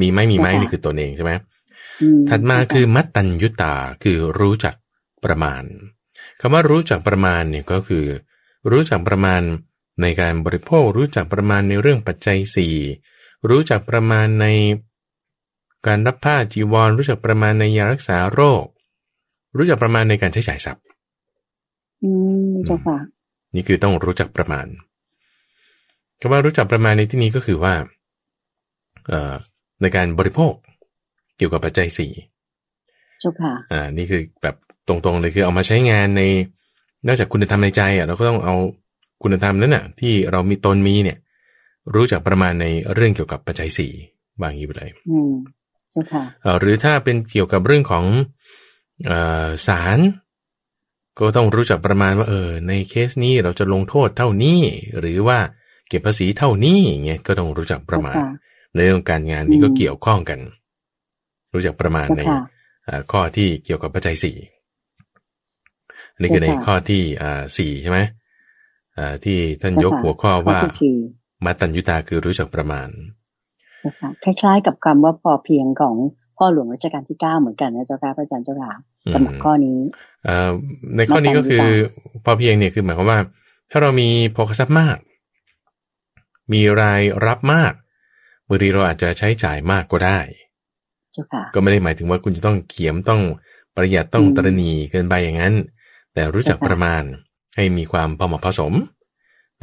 [0.00, 1.32] มีไหมมีไหมนี่คือตนเองใช่ไหม
[2.02, 4.74] อืถัดมาคือมัตตัญยุตาคือรู้จัก
[5.24, 5.62] ประมาณ
[6.40, 8.04] คำว่ารู้จักประมาณเนี่ยก็คือ
[8.70, 9.40] รู้จักประมาณ
[10.02, 12.74] ในการบริโภค รู้จักประมาณในเรื่องปัจจัยสี่
[13.48, 14.46] รู้จักประมาณใน
[15.86, 18.64] การรับผ้าจีวร รู้จักประมาณในยารักษาโรค
[19.56, 20.84] รู้จักประมาณในการใช้จ่ายทรัพย์
[22.02, 22.10] อื
[22.50, 22.98] มเจ้าค่ะ
[23.54, 24.66] นี่คือต้องรู้จักประมาณ
[26.20, 27.74] คำว่ารู้จักประมาณในที่นี้ก็คือว่า
[29.08, 29.34] เอ่อ
[29.82, 30.52] ในการบริโภค
[31.36, 32.12] เกี่ยวกับปัจจัยสี่
[33.20, 34.56] เจ้าค่ะ อ่า นี่คือแบบ
[34.88, 36.22] ตรงๆเลยคือเอามาใช้งานใน
[37.06, 38.54] นอกจากคุณธรรมในใจอะเราก็ต้องเอา
[39.22, 41.18] คุณธรรมนั้นอะ ที่เรามีตนมีเนี่ย
[41.94, 43.92] รู้จักประมาณในเรื่องเกี่ยวกับปัจจัยสี่
[44.40, 45.32] บางอย่างไปเลยอืม
[45.92, 48.04] เจ้าค่ะเอ่อหรือถ้าเป็นเกี่ยวกับเรื่องของ
[49.06, 49.98] เอ่อศาล
[51.18, 54.60] ก็ต้องรู้จักประมาณว่าเออ ในเคสนี้เราจะลงโทษเท่านี้
[55.00, 55.38] หรือว่า
[55.88, 60.40] เก็บภาษีเท่านี้อย่างเงี้ยก็ต้องรู้จักประมาณเจ้าค่ะในเรื่องการงานนี้ก็อืมเกี่ยวข้องกัน
[61.54, 62.38] รู้จักประมาณเจ้าในค่ะ
[62.88, 64.36] อ่าข้อที่เกี่ยวกับปัจจัยสี่
[66.12, 67.98] อันนี้คือในเจ้าค่ะข้อที่อ่าสี่ใช่ไหม
[68.98, 70.96] อ่าที่ท่านยกเจ้าค่ะหัวข้อว่าข้อที่สี่
[71.44, 72.88] มาตัญยุตาคือรู้จักประมาณ
[73.80, 75.96] เจ้าค่ะคล้ายๆ กับคำว่าพอเพียงของ
[76.36, 78.72] พ่อหลวงรัชกาลที่เก้าเหมือนกันนะเจ้าค่ะพระอาจารย์เจ้าค่ะ
[79.06, 79.78] อืมสำหรับข้อนี้
[80.24, 80.50] เอ่อ
[80.96, 81.64] ในข้อนี้ก็คือ
[82.24, 83.20] พอเพียงเนี่ยคือหมายความว่า
[83.70, 84.98] ถ้าเรามีโภคทรัพย์มาก
[86.52, 87.72] มีรายรับมาก
[88.48, 90.18] บางทีเราอาจจะใช้จ่ายมากก็ได้
[91.12, 93.22] เจ้าค่ะก็ไม่ได้หมายถึงว่าคุณจะต้องเขียมต้อง
[93.76, 95.54] ประหยัดต้องอืมตระหนีเกินไปอย่างนั้น
[96.14, 97.02] แต่รู้จักเจ้าค่ะประมาณ
[97.56, 98.72] ให้มีความพอเหมาะพอสม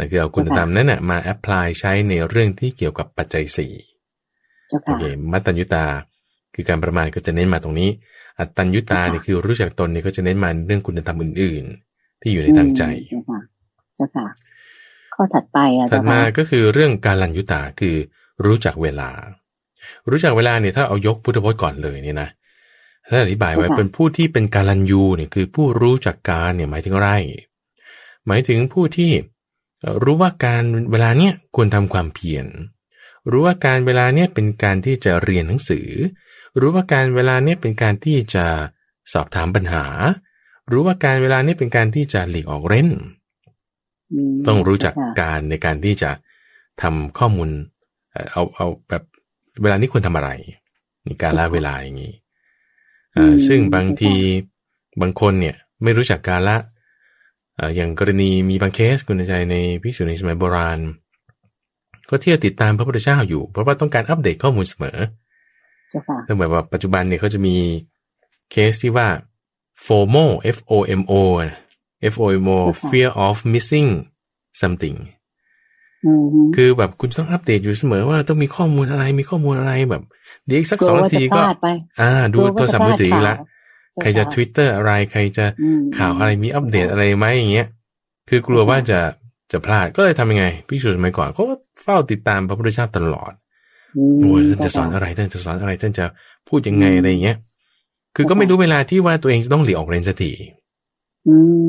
[0.04, 3.74] นั่นคือเอาคุณเจ้าค่ะธรรมนั้นนะมาแอพพลายใช้ในเรื่องที่เกี่ยวกับปัจจัยสี่
[4.70, 5.86] เจ้าโอค่ะเคมัตตัญญุตา
[6.56, 7.90] คือการประมาณก็จะเน้นมาตรงนี้
[8.40, 13.40] อัตตัญญุตาเนี่ยคือรู้จักตนเนี่ยก็จะเน้นมาเรื่องคุณธรรมอื่น ๆ ที่อยู่ในทางใจอืมเจ้าค่ะ
[13.96, 14.28] เจ้าค่ะ
[15.14, 17.96] ข้อถัดไปอะถัเจ้าดมาค่ะก็คือเรื่องการลัญยุตาคือ
[18.46, 19.10] รู้จักเวลา
[20.10, 22.30] รู้จักเวลาเนี่ยถ้าเอายกพุทธพจน์ก่อนเลยเนี่ยนะ
[23.10, 27.10] ท่านอธิบายไว้เป็นผู้ที่เป็นการันยูเนี่ยคือผู้รู้จักการเนี่ยหมายถึงอะไร
[28.28, 29.12] หมายถึงผู้ที่
[30.04, 32.46] รู้ว่าการเวลาเนี้ยควรทำความเพียร
[33.32, 35.88] รู้ว่าการเวลาเนี้ยเป็นการที่จะเรียนหนังสือ
[36.60, 38.46] รู้ว่าการเวลาเนี้ยเป็นการที่จะ
[39.14, 39.86] สอบถามปัญหา
[40.72, 42.90] รู้ว่าการเวลาเนี้ยเป็นการที่จะหลีกออกเร้น
[44.48, 46.12] ต้องรู้จักการในการที่จะ
[46.82, 47.50] ทำข้อมูล
[48.32, 49.04] เอาเอาแบบ
[49.62, 50.30] เวลานี้ควรทำอะไร
[51.06, 52.14] นี่การละเวลาอย่างนี้
[53.16, 54.14] อ่าซึ่งบางที
[55.02, 56.58] บางคนเนี่ยไม่รู้จักการละ
[57.60, 60.80] อ่าอย่างกรณีมีบางเคสคุณใจในพิสูจน์ในสมัยโบราณ
[62.10, 64.98] ก็เที่ยวติดตามพระพุทธเจ้าอยู่ เพราะว่าต้องการอัปเดตข้อมูลเสมอ
[66.28, 67.56] ตั้งแบบว่าปัจจุบันเนี่ยเขาจะมี
[68.52, 69.08] เคสที่ว่า
[69.86, 70.26] FOMO
[70.56, 71.14] F O M O
[72.14, 73.90] F O M O fear of missing
[74.62, 74.98] something
[76.56, 80.04] คือแบบคุณต้องอัปเดตอยู่เสมอว่าต้องมีข้อมูลอะไรมีข้อมูลอะไรแบบ
[80.46, 81.42] เดี๋ยวอีกสักสองนาทีก็
[82.00, 83.36] อ่า ดูโทรศัพท์มือถือละ
[84.02, 85.46] ใครจะทวิตเตอร์อะไรใครจะ
[85.98, 87.68] ข่าวอะไรมีอัปเดตอะไรไหมอย่างเงี้ย
[88.30, 89.00] คือกลัวว่าจะ
[89.52, 91.44] จะพลาดก็เลยทำยังไงพี่สุดสมัยก่อนเขา
[91.84, 93.34] เฝ้าติดตามพระพุทธเจ้าตลอด
[94.22, 96.06] โอ้ยท่านจะสอนอะไรท่านจะสอนอะไรท่านจะ
[96.48, 97.38] พูดยังไงอะไรอย่างเงี้ย
[98.16, 100.32] คือก็ไม่รู้เวลาที่ว่าตัวเองจะต้องหลีกออกเรียนสักที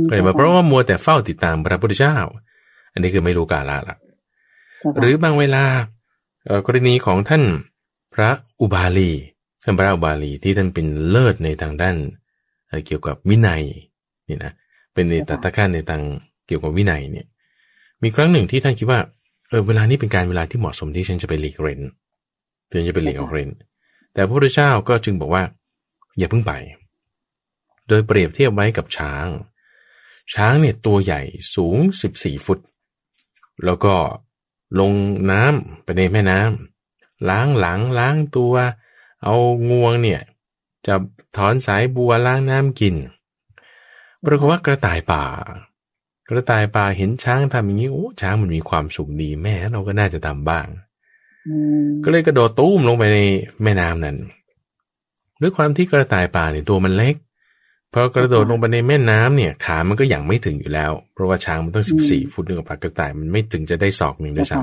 [0.08, 2.16] ก็เลยมาเพราะว่ามัวแต่เฝ้าติดตามพระพุทธเจ้า
[2.92, 3.96] อันนี้คือไม่รู้กาลละ
[4.98, 5.64] หรือบางเวลา
[6.66, 7.42] กรณีของท่าน
[8.14, 9.12] พระอุบาลี
[9.64, 11.96] ท่านพระอุบาลีที่ท่านเป็นเลิศในทางด้าน
[12.86, 13.62] เกี่ยวกับวินัย
[14.28, 14.52] นี่นะ
[14.94, 16.02] เป็นในตัตะการในทาง
[16.46, 17.26] เกี่ยวกับวินัยเนี่ย
[18.02, 19.00] มีครั้งหนึ่งที่ท่านคิดว่า
[19.48, 21.80] เออเวลานี้เป็นการเวลาที่เหมาะสมที่ฉันจะไปหลีกเรน
[22.70, 23.50] ถึงจะไปหลีกออกเรน
[24.12, 25.42] แต่พระพุทธเจ้าก็จึงบอกว่า
[26.18, 26.52] อย่าเพิ่งไป
[27.88, 29.26] โดยเปรียบเทียบไว้กับช้าง
[30.34, 31.22] ช้างเนี่ยตัวใหญ่
[31.54, 32.58] สูงสิบสี่ฟุต
[33.64, 33.94] แล้วก็
[34.80, 34.92] ลง
[35.30, 38.54] น้ำไปในแม่น้ำล้างหลังล้างตัว
[39.24, 39.36] เอา
[39.70, 40.20] งวงเนี่ย
[40.86, 40.94] จะ
[41.36, 42.94] ถอนสายบัวล้างน้ำกิน
[44.24, 45.24] ปรากฏว่ากระต่ายป่า
[46.28, 50.66] กระต่ายป่าเห็นช้างทำอย่างนี้โอ้ช้างมันมีความสุขดีแม่เราก็น่าจะทำบ้าง
[52.04, 53.18] ก็เลยกระโดดตุ้มลงไปใน
[53.62, 54.16] แม่น้ำนั้น
[55.40, 57.14] ด้วยความที่กระต่ายป่าเนี่ยตัวมันเล็ก
[57.92, 64.58] พอกระโดดลงไปในแม่น้ำเนี่ยขา มันก็อย่างไม่ถึงอยู่แล้ว เพราะว่าช้างมันต้องสิบสี่ฟุตนึงกับปากกระต่ายมันไม่ถึงจะได้ศอกหนึ่งด้วยซ้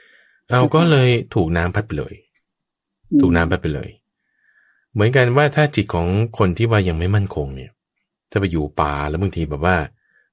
[0.00, 2.14] ำเราก็เลยถูกน้ำพัดไปเลย
[3.20, 3.88] ถูกน้ำพัดไปเลย
[4.96, 7.70] เหมือนกันว่าถ้าจิตของคนที่ว่ายังไม่มั่นคงเนี่ย
[8.32, 9.76] จะไปอยู่ป่าแล้วบางทีแบบว่า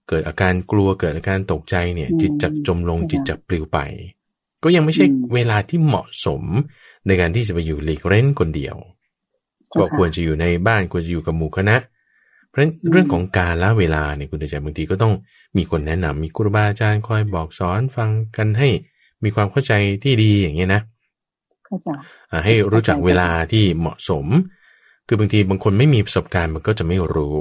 [0.09, 3.79] เกิดอาการกลัวเกิดอาการตกใจเนี่ย จิตจักจมลงจิตจักปลิวไป
[4.63, 6.43] ก็ยังไม่ใช่เวลาที่เหมาะสม
[7.07, 8.75] ในการที่จะไปอยู่หลีกเร้นคนเดียว
[9.77, 11.77] ก็ควรจะอยู่ในบ้านควรจะอยู่กับหมู่คณะ
[12.49, 12.61] เพราะ
[12.91, 15.13] เรื่องของการละเวลาเนี่ยคุณใจบางทีก็ต้อง
[15.57, 18.69] มีคนแนะนำมีครูบาอาจารย์คอยบอกสอนฟังกันให้
[19.23, 20.81] มีความเข้าใจที่ดีอย่างเงี้ยนะ
[22.45, 24.25] ให้รู้จักเวลาที่เหมาะสม
[25.07, 27.35] คือบางทีบางคนไม่มีประสบการณ์มันก็จะไม่รู้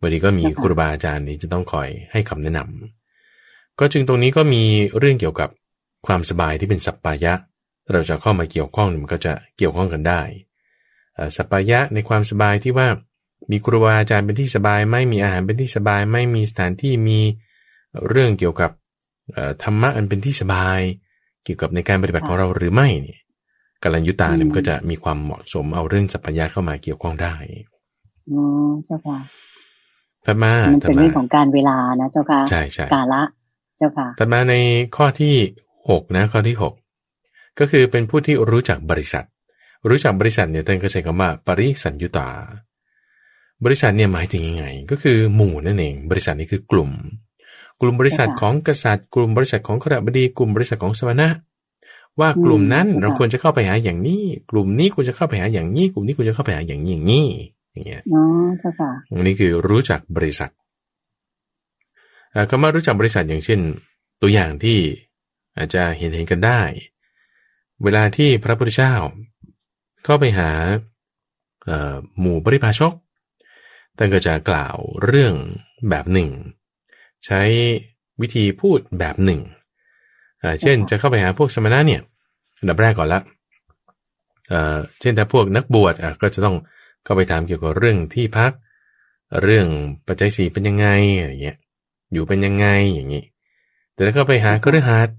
[0.00, 4.62] บางทีก็มีครูบาอาจารย์นี่จะต้องคอยให้คำแนะนำก็จึงตรงนี้ก็มี
[4.98, 5.50] เรื่องเกี่ยวกับ
[6.06, 7.32] ความสบายที่เป็นสัปปายะ
[7.92, 10.20] เราจะเข้ามาเกี่ยวข้องมันก็จะเกี่ยวข้องกันได้
[11.36, 12.88] สัปปายะในความสบายที่ว่า
[13.50, 17.20] มีครูบาอาจารย์เป็นที่สบายไม่มีอาหารเป็นที่สบาย ไม่มีสถานที่มี
[18.08, 18.70] เรื่องเกี่ยวกับ
[19.62, 20.80] ธรรมะอันเป็นที่สบาย
[21.44, 23.20] เกี่ยวกับในการปฏิบัติของเราหรือไม่เนี่ย
[23.84, 27.34] กัลยุตาเนี่ยมันก็จะมีความเหมาะสมเอาเรื่องสัพพยาเข้ามาเกี่ยวข้องได้
[28.30, 29.18] อ๋อเจ้าค่ะ
[30.26, 33.22] ธรรมะมันเป็นเรื่องของการเวลานะเจ้าค่ะใช่ใช่กาละ
[33.78, 34.54] เจ้าค่ะธรรมาใน
[34.96, 35.34] ข้อที่
[35.90, 36.74] หกนะ ข้อที่หก
[37.58, 39.24] ก็คือเป็นผู้ที่รู้จักบริษัท
[39.88, 42.28] รู้จักบริษัทเนี่ยท่านก็ใช้คำว่า ปริสัญยุตา
[43.64, 46.90] บริษัทเนี่ยหมายถึงยังไง ก็คือหมู่นั่นเอง บริษัทนี้คือกลุ่ม
[47.80, 51.28] กลุ่มบริษัทของกษัตริย์ กลุ่มบริษัทของขรบดี กลุ่มบริษัทของสมณะ
[52.20, 57.26] ว่ากลุ่มนั้นเราควรจะเข้าไปหาอย่างนี้ กลุ่มนี้ควรจะเข้าไปหาอย่างนี้ กลุ่มนี้ควรจะเข้าไปหาอย่างนี้อย่างนี้
[57.72, 58.22] อย่างเงี้ยอ๋อ
[58.62, 60.50] ค่ะอันนี้คือรู้จักบริษัท
[62.50, 63.60] คำว่ารู้จักบริษัทอย่างเช่น
[64.22, 64.78] ตัวอย่างที่
[65.56, 66.60] อาจจะเห็นเห็นกันได้
[67.82, 68.94] เวลาที่พระพุทธเจ้า
[70.04, 70.50] เข้าไปหา
[72.20, 72.92] หมู่บริพาชก
[73.96, 75.34] ท่านก็จะกล่าวเรื่อง
[75.88, 76.30] แบบหนึ่ง
[77.26, 77.42] ใช้
[78.20, 79.40] วิธีพูดแบบหนึ่ง
[80.60, 82.00] เช่นจะเข้าไปหาพวกสมณะเนี่ย
[82.58, 83.20] อันดับแรกก่อนละ
[85.00, 86.56] เช่นถ้าพวกนักบวชก็จะต้อง
[87.04, 88.52] เข้าไปถามเกี่ยวกับเรื่องที่พัก
[89.42, 89.66] เรื่อง
[90.06, 90.86] ปัจจัยสีเป็นยังไง
[91.18, 91.56] อย่างเงี้ย
[92.12, 93.24] อยู่เป็นยังไงอย่างนี้
[93.94, 95.10] แต่ถ้าเข้าไปหาก็เรื่องหัด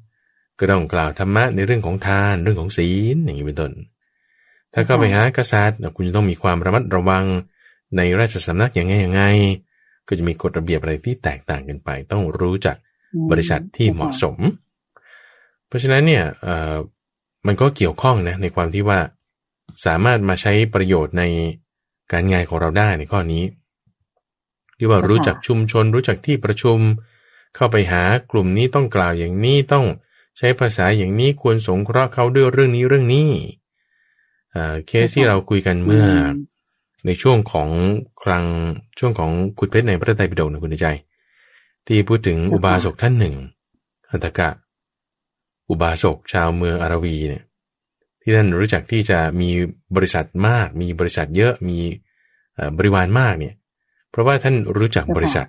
[0.59, 3.71] ก็ต้องกล่าวธรรมะในเรื่องของทานเรื่องของศีลอย่างนี้เป็นต้น
[4.73, 7.25] ถ้าเข้าไปหากษัตริย์คุณจะต้องมีความระมัดระวัง
[7.97, 9.23] ในราชสำนักอย่างไงอย่างไง
[10.07, 12.75] ก็จะมีกฎระเบียบอะไรที่แตกต่างกันไป ต้องรู้จัก
[13.31, 14.37] บริษัทที่เหมาะสม
[15.67, 16.75] เพราะฉะนั้นเนี่ยเอ่อ
[17.47, 18.99] มันก็เกี่ยวข้องนะในความที่ว่า
[19.85, 21.23] สามารถมาใช้ประโยชน์ใน
[22.11, 23.43] การงานของเราได้ในข้อนี้
[24.77, 26.79] ที่ว่ารู้จักชุมชน รู้จักที่ประชุม
[27.55, 29.85] เข้าไปหากลุ่มนี้ต้องกล่าวอย่างนี้ต้อง
[30.37, 33.29] ใช้ภาษาอย่างนี้ควรสงเคราะห์เขาด้วยเรื่องนี้เรื่องนี้
[34.87, 36.05] เคสที่เราคุยกันเมื่อ
[37.05, 37.69] ในช่วงของ
[38.23, 38.45] ครั้ง
[38.99, 40.87] ช่วงของขุดเพชรในพระไตรปิฎกนะคุณใจ
[41.87, 43.35] ที่พูดถึงอุบาสกท่านหนึ่ง
[44.11, 44.49] อัตกะ
[45.69, 47.43] อุบาสกชาวเมืองอารวีเนี่ย
[48.21, 49.49] ที่ท่านรู้จักที่จะมี
[49.95, 51.79] บริษัทมาก มีบริษัทเยอะมี
[52.77, 53.55] บริวารมากเนี่ย
[54.11, 55.47] เพราะว่าท่านรู้จักบริษัท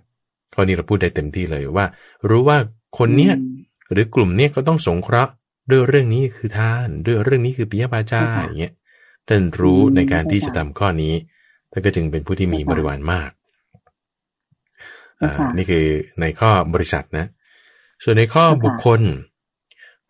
[0.55, 1.87] ข้อนี้เราพูดได้เต็มที่เลยว่า
[2.31, 2.59] รู้ว่า
[2.99, 3.35] คนเนี้ย
[3.93, 5.33] หรือกลุ่มเนี้ยก็ต้องสงเคราะห์
[5.71, 8.75] ด้วยเรื่องนี้คือทานด้วยเรื่องนี้คือปิยบาจาอย่างเงี้ย
[9.29, 11.15] ท่านรู้ในการที่จะทำข้อนี้
[11.71, 13.31] ท่านก็จึงเป็นผู้ที่มีบริวารมาก
[15.23, 15.87] อ่านี่คือ
[16.21, 17.27] ในข้อบริษัทนะ
[18.05, 19.01] ส่วนในข้อบุคคล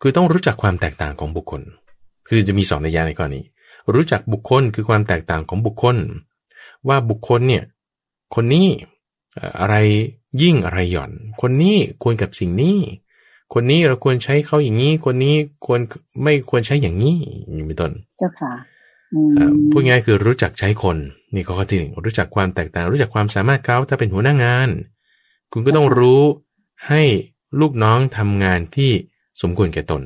[0.01, 1.61] คือต้องรู้จักความแตกต่างของบุคคล
[2.27, 3.43] คือจะมีสองในยาในข้อนี้
[3.93, 5.95] รู้จักบุคคลคือความแตกต่างของบุคคล
[6.87, 7.63] ว่าบุคคลเนี่ย
[8.35, 8.67] คนนี้
[9.59, 9.75] อะไร
[10.41, 12.77] ยิ่งอะไรหย่อน คนนี้ควรกับสิ่งนี้
[13.53, 15.35] คนนี้เราควรใช้เขาอย่างนี้ คนนี้
[15.65, 15.79] ควร
[16.23, 17.17] ไม่ควรใช้อย่างนี้
[17.53, 18.53] อย่างเป็นต้น เจ้าค่ะ
[19.71, 20.97] พูดง่ายคือรู้จักใช้คน
[21.33, 24.69] นี่ข้อที่หนึ่งรู้จักความแตกต่าง รู้จักความสามารถเขาถ้าเป็นหัวหน้างาน
[25.51, 26.21] คุณก็ต้องรู้
[26.87, 27.03] ให้
[27.59, 28.91] ลูกน้องทำงานที่
[29.41, 30.03] สมควรแก่ตน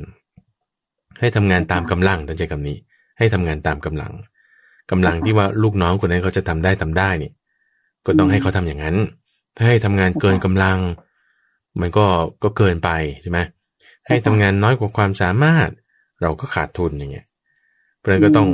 [1.19, 2.77] ให้ทำงานตามกำลังต้องใช้คำนี้
[3.17, 4.13] ให้ทำงานตามกำลัง
[4.91, 7.31] กำลังที่ว่าลูกน้องคนนั้นเขาจะทำได้ทำได้นี่
[8.05, 8.95] ก็ต้องให้เขาทำอย่างนั้น
[9.55, 10.79] ถ้าให้ทำงานเกินกำลัง
[11.81, 12.05] มันก็
[12.43, 12.89] ก็เกินไป
[13.21, 13.39] ใช่ไหม
[14.07, 15.69] ให้ทำงานน้อยกว่าความสามารถ
[16.21, 17.25] เราก็ขาดทุนอย่างเงี้ย
[17.97, 18.47] เพราะนั้นก็ต้อง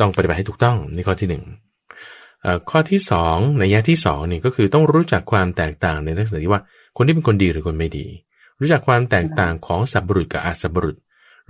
[0.00, 1.44] ต้องปฏิบัติให้ถูกต้องนี่ข้อที่หนึ่ง
[2.70, 6.62] ข้อที่สองในยะที่สองนี่ก็คือต้องรู้จักความแตกต่างในลักษณะที่ว่า
[6.96, 8.06] คนที่เป็นคนดีหรือคนไม่ดี
[8.62, 10.96] รู้จักความแตกต่างของสัพบุรุษกับอาสัพบุรุษ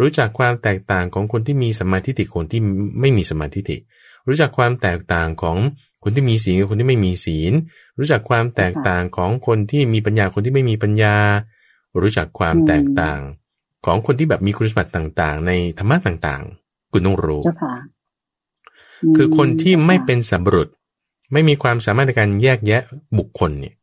[0.00, 2.60] รู้จักความแตกต่างของคนที่มีสมาธิติคนที่
[3.00, 3.76] ไม่มีสมาธิติ
[4.28, 5.56] รู้จักความแตกต่างของ
[6.02, 7.52] คนที่มีศีลกับคนที่ไม่มีศีล
[7.98, 11.16] รู้จักความแตกต่างของคนที่มีปัญญาคนที่ไม่มีปัญญา
[12.02, 13.20] รู้จักความแตกต่าง
[13.86, 16.42] ของคนที่แบบมีคุณสมบัติต่าง ๆ ในธรรมะต่าง
[16.92, 17.42] คุณต้องรู้
[19.16, 20.68] คือคนที่ไม่เป็นสัมบุรุษ
[21.32, 22.82] ไม่มีความสามารถในการแยกแยะ
[23.18, 23.74] บุคคลเนี่ย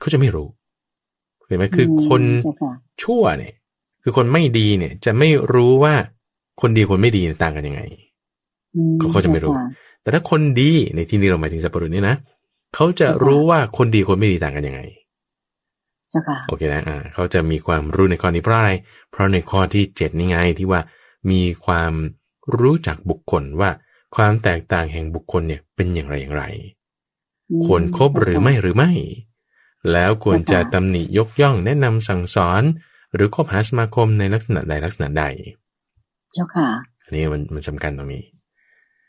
[0.00, 0.48] เขาจะไม่รู้
[1.46, 2.22] เห็นไหมคือคน
[3.02, 3.54] ชั่วเนี่ย
[4.02, 5.94] คือคนไม่ดีเนี่ย จะไม่รู้ว่า
[6.60, 7.82] คนดีคนไม่ดีต่างกันยังไง
[8.98, 9.54] เขาเขาจะไม่รู้
[10.02, 12.16] แต่ถ้าคนดีในที่นี้เราหมายถึงสัพพุรุษนี่นะ
[12.74, 14.80] เขาจะรู้ว่าคนดีคนไม่ดีต่างกันยังไง
[16.48, 18.72] โอเคนะอ่าเขาจะมีความรู้ในข้อนี้เพราะอะไร
[19.10, 20.80] เพราะในข้อที่เจ็ดนี่ไงที่ว่า
[21.30, 21.92] มีความ
[22.58, 23.70] รู้จักบุคคลว่า
[24.16, 26.44] ความแตกต่างแห่งบุคคลเนี่ยเป็นอย่างไรอย่างไร
[27.64, 28.90] ควรครบหรือไม่หรือไม่
[29.92, 32.62] แล้วควรจะตำหนิยกย่องแนะนำสั่งสอน
[33.14, 35.24] หรือคบหาสมาคมในลักษณะใดลักษณะใด
[36.32, 36.68] เจ้าค่ะ
[37.04, 38.24] อันนี้มันมันสำคัญตรงนี้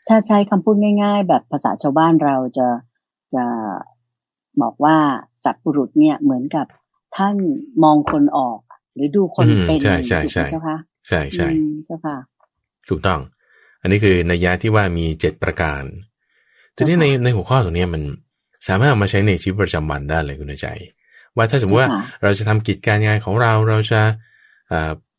[0.08, 2.68] ถ้าใช้คำพูดง่าย ๆ แบบภาษาชาวบ้านเราจะ
[3.34, 3.44] จะ
[4.62, 4.96] บอกว่า
[5.44, 6.66] สัตว์ปุรุษเนี่ยเหมือนกับ
[7.16, 7.36] ท่าน
[7.84, 8.60] มองคนออก
[8.94, 10.76] หรือดูคนเป็นใช่ใช่ใช่เจ้าค่ะ
[11.08, 11.48] ใช่ใช่
[11.86, 12.16] เจ้าค่ะ
[12.88, 13.20] ถูกต้อง
[13.82, 15.82] อันนี้คือนัยยะที่ว่ามีเจ็ดประการ
[16.76, 18.02] ทีนี้ในในหัวข้อตรงนี้มัน
[18.66, 20.68] สามารถเอามาใช้ในชีวิตประจำวันได้เลยคุณใจ
[21.36, 21.90] ว่าถ้าสมมติว่า
[22.22, 24.00] เราจะทำกิจการงานของเราเราจะ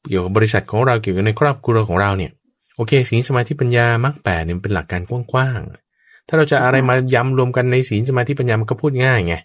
[0.09, 2.31] เกี่ยวกับบริษัทของเราเกี่ยวกับในครอบครัวของเราเนี่ย
[2.75, 9.35] โอเคศีลสมาธิปัญญามรรคแปดเนี่ยเป็นหลักการกว้างๆถ้าเราจะอะไรมายำรวมกันในศีลสมาธิปัญญามันก็พูดง่ายไง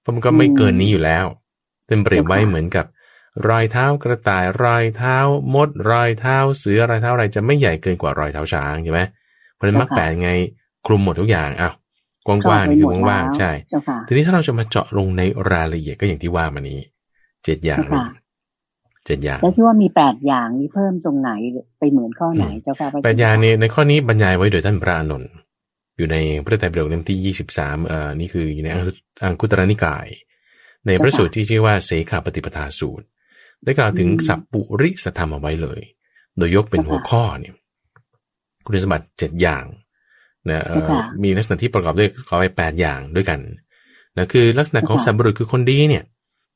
[0.00, 1.24] เพราะมันก็ไม่เกินนี้อยู่แล้ว
[1.86, 2.86] เต็มเปรียบไว้เหมือนกับ
[3.48, 5.16] รอยเท้ากระต่ายรอยเท้า
[5.54, 9.00] มด รอยเท้าเสือรอยเท้าอะไรจะไม่ใหญ่เกินกว่ารอยเท้าช้างใช่ไหม
[9.54, 10.30] เพราะนั้นมักแปดไง
[10.86, 11.74] คลุมหมดทุกอย่างอ้าว
[12.26, 13.50] กว้างๆนี่คือว่างๆใช่
[14.08, 16.78] ทีนี้ถ้าเราจะมาเจาะลงในรายละเอียดก็อย่างที่ว่ามานี้
[17.44, 17.80] เจ็ดอย่าง
[19.06, 21.30] เจ็ดอย่างแล้วที่ว่ามีแปดอย่างนี้เพิ่มตรงไหน
[21.78, 25.24] ไปเหมือนข้อไหนเจ้าค่ะแปดอย่างนี้ในข้อนี้บรรยายไว้โดยท่านพระอนุน
[25.96, 28.68] อยู่ในพระไตรปิฎกเล่มที่ยี่สิบสามเอ่อนี่คืออยู่ใน
[29.22, 30.06] อังคุตรนิกาย
[30.86, 33.06] ในพระสูตรที่ชื่อว่าเสขาปฏิปทาสูตร
[33.64, 35.80] ได้กล่าวถึงสัพปุริสธรรมเอาไว้เลย
[36.36, 37.54] โดยยกเป็นหัวข้อเนี่ย
[38.64, 39.64] คุณสมบัติเจ็ดอย่าง
[40.50, 40.60] นะ
[41.22, 43.40] มีลักษณะที่ประกอบด้วยขอไปแปดอย่างด้วยกัน
[44.16, 46.04] นะคือลักษณะของสัมบุรุษคือคนดีเนี่ย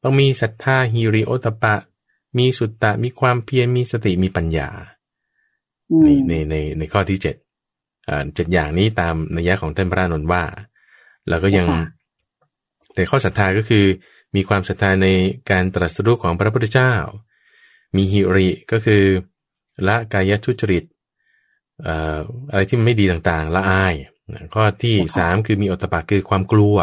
[0.03, 1.75] ต้องมีศรัทธาฮิริโอตปะ
[2.39, 4.69] มีสุตตะมีความเพียรมีสติมีปัญญา
[6.07, 7.37] นี่ในในในข้อที่เจ็ด
[8.35, 10.43] เจ็ดอย่างนี้ตามนัยยะของท่านพระนนท์ว่า
[11.29, 11.67] แล้วก็ยัง
[12.97, 13.85] ในข้อศรัทธาก็คือ
[14.37, 15.09] มีความศรัทธาใน
[15.51, 16.93] การตรัสรู้ของพระพุทธเจ้า
[17.97, 19.03] มีหิริก็คือ
[19.87, 20.85] ละกายทุจริต
[22.51, 23.95] อะไรที่ไม่ดีต่างๆ ละอาย
[24.55, 26.77] ข้อที่สามคือมีอตปะคือความกลัว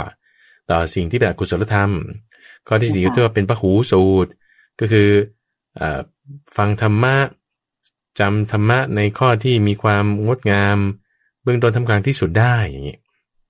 [0.69, 1.91] ต่อสิ่งที่เป็นกุศลธรรม
[2.67, 4.31] ข้อที่สี่ก็เรียกว่าเป็นพระหูสูตร
[4.79, 5.09] ก็คือ
[5.81, 5.83] อ
[6.57, 7.15] ฟังธรรมะ
[8.19, 10.77] จำธรรมะในข้อที่มีความงดงาม
[11.43, 12.97] เบื้องต้นทำกลางที่สุดได้อย่างนี้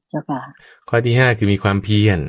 [0.10, 0.42] เจ้าค่ะ
[0.90, 2.20] ข้อที่ห้าคือมีความเพียร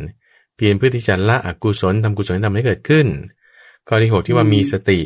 [0.57, 3.07] เพียรเพื่อที่จะละอกุศลทำกุศลทำให้เกิดขึ้น
[3.89, 5.01] ข้อที่หกที่ว่ามีสติ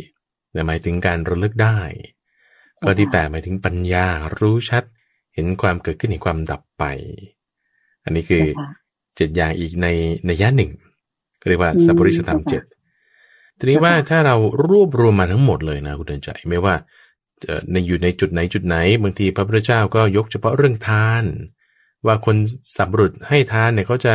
[0.67, 1.79] หมายถึงการระลึกได้
[2.83, 4.07] ข้อที่แปดหมายถึงปัญญา
[4.41, 4.85] รู้ชัด
[5.35, 6.85] เห็นความเกิดขึ้นเห็นความดับไป
[8.05, 8.45] อันนี้คือ
[9.17, 9.87] เจ็ดอย่างอีกใน
[10.27, 10.73] ในย่าหนึ่ง
[11.49, 12.63] เรียกว่าสัพปริสธรรมเจ็ด
[13.59, 14.37] ทีนี้ว่าถ้าเรา
[14.69, 16.75] รวบรวมมาทั้งหมดเลยนะคุณเดินใจไม่ว่า
[17.45, 21.25] จะในอยู่ในจุดไหนจุดไหนบางทีพระพุทธเจ้าก็ยกเฉพาะเรื่องทาน
[22.07, 22.37] ว่าคน
[22.77, 24.15] สับรุษให้ทานเนี่ยเขาจะ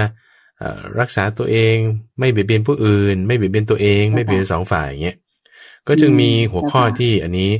[1.00, 1.76] รักษาตัวเอง
[2.20, 5.18] ไม่เบียดเบียนผู้อื่น ไม่เบียดเบียนตัวเอง ไม่เบียดเบียนสองฝ่ายอย่างเงี้ย
[5.88, 7.52] ก็จึงมีหัวข้อที่อันนี้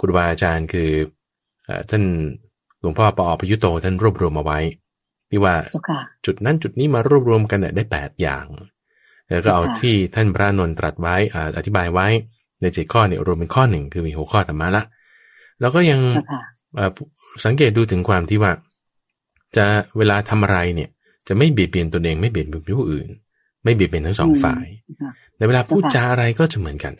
[0.00, 0.90] ครูบาอาจารย์คือ
[1.90, 2.04] ท่าน
[2.80, 4.60] หลวงพ่อปอประยุโตท่านรวบรวมมาไว้
[5.30, 5.54] ที่ว่า
[6.26, 8.44] จุดนั้นจุดนี้มารวบรวมกันเนี่ยได้แปดอย่าง
[9.28, 11.16] แล้วก็เอาที่ท่านพระนนตรัสไว้
[11.56, 12.06] อธิบายไว้
[12.60, 14.84] ในเจ็ดข้อเนี่ยรวมเป็นข้อหนึ่งคือมีหัวข้อธรรมะละ
[15.60, 16.00] แล้วก็ยัง
[17.44, 18.52] สังเกตดูถึงความที่ว่า
[19.56, 19.64] จะ
[19.98, 20.88] เวลาทำอะไรเนี่ย
[21.28, 23.08] จะไม่เบียดเบียนตนเองไม่เบียดเบียนผู้อื่น
[23.64, 24.66] ไม่เบียดเบียนทั้งสองฝ่าย
[25.36, 26.94] ในเวลาพูดจาอะไรก็จะเหมือนกัน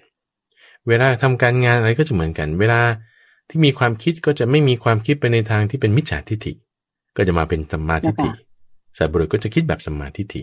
[0.89, 2.81] เวลาทำการงานอะไรก็จะเหมือนกัน เวลา
[3.49, 6.53] ที่มีความคิดก็จะไม่มีความคิดไปในทางที่เป็นมิจฉาทิฏฐิ
[7.17, 8.31] ก็จะมาเป็นสัมมาทิฏฐิ
[8.99, 10.43] สับบุรุษก็จะคิดแบบสัมมาทิฏฐิ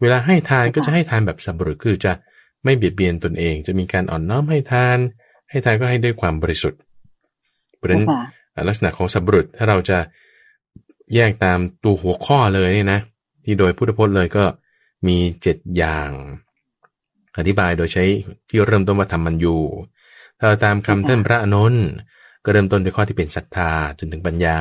[0.00, 2.12] เวลาให้ทานก็จะให้ทานแบบสับรุษคือจะ
[2.64, 4.98] ไม่เบียดเบียนตนเอง จะมีการอ่อนน้อมให้ทาน
[5.50, 6.80] ให้ทานก็ให้ด้วยความบริสุทธิ์
[7.76, 8.04] เพราะฉะนั้น
[8.68, 9.98] ลักษณะของสับรุษถ้าเราจะ
[11.14, 13.00] แยกตามตัวหัวข้อเลยเนี่ยนะ
[13.44, 14.44] ที่โดยพุทธพจน์เลยก็
[15.06, 16.10] มีเจ็ดอย่าง
[17.38, 18.04] อธิบายโดยใช้
[18.48, 19.62] ที่เริ่มต้นว่าทำมันอยู่
[20.38, 21.74] ถ้าเราตามคำท่านพระอนุน
[22.44, 24.58] ก็เริ่มต้นด้วยข้อที่เป็นศรัทธาจนถึงปัญญา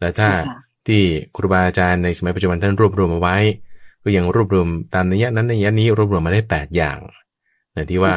[0.00, 0.30] และถ้า
[0.86, 1.02] ที่
[1.36, 3.36] ครูบาอาจารย์ในสมัยปัจจุบันท่านรวบรวมมาไว้
[4.02, 6.98] ก็ยังรวบรวมตามนัยยะนั้นนัยยะนี้รวบรวมมาได้แปดอย่าง
[7.76, 8.14] นะที่ว่า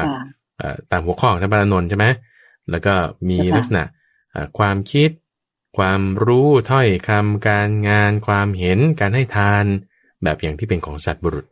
[0.90, 2.06] ตามหัวข้อของท่านพระนนท์ใช่ไหม
[2.70, 2.94] แล้วก็
[3.28, 3.82] มีลักษณะ
[4.58, 5.10] ความคิด
[5.78, 9.64] ความรู้ถ้อยคำการงาน ความเห็นการให้ทาน
[10.22, 11.46] แบบอย่างที่เป็นของสัตว์บุรุษ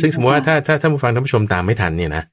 [0.00, 2.24] ซึ่งสมมติว่าถ้าถ้าท่านผู้ฟังท่านผู้ชมตามไม่ทันเนี่ยนะ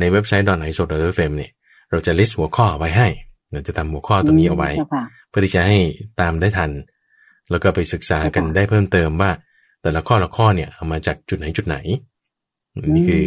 [0.00, 1.50] ในเว็บไซต์ดอนหายโศก dot fm เนี่ย
[1.90, 3.08] เราจะ list หัวข้อไว้ให้
[3.52, 4.70] เราจะทำหัวข้อตรงนี้เอาไว้
[5.28, 5.78] เพื่อที่จะให้
[6.20, 6.70] ตามได้ทัน
[7.50, 9.30] แล้วก็ไปศึกษากันได้เพิ่มเติมว่า
[9.82, 11.76] แต่ละข้อละข้อเนี่ยเอามาจากจุดไหนจุดไหน
[12.94, 13.22] นี่คือ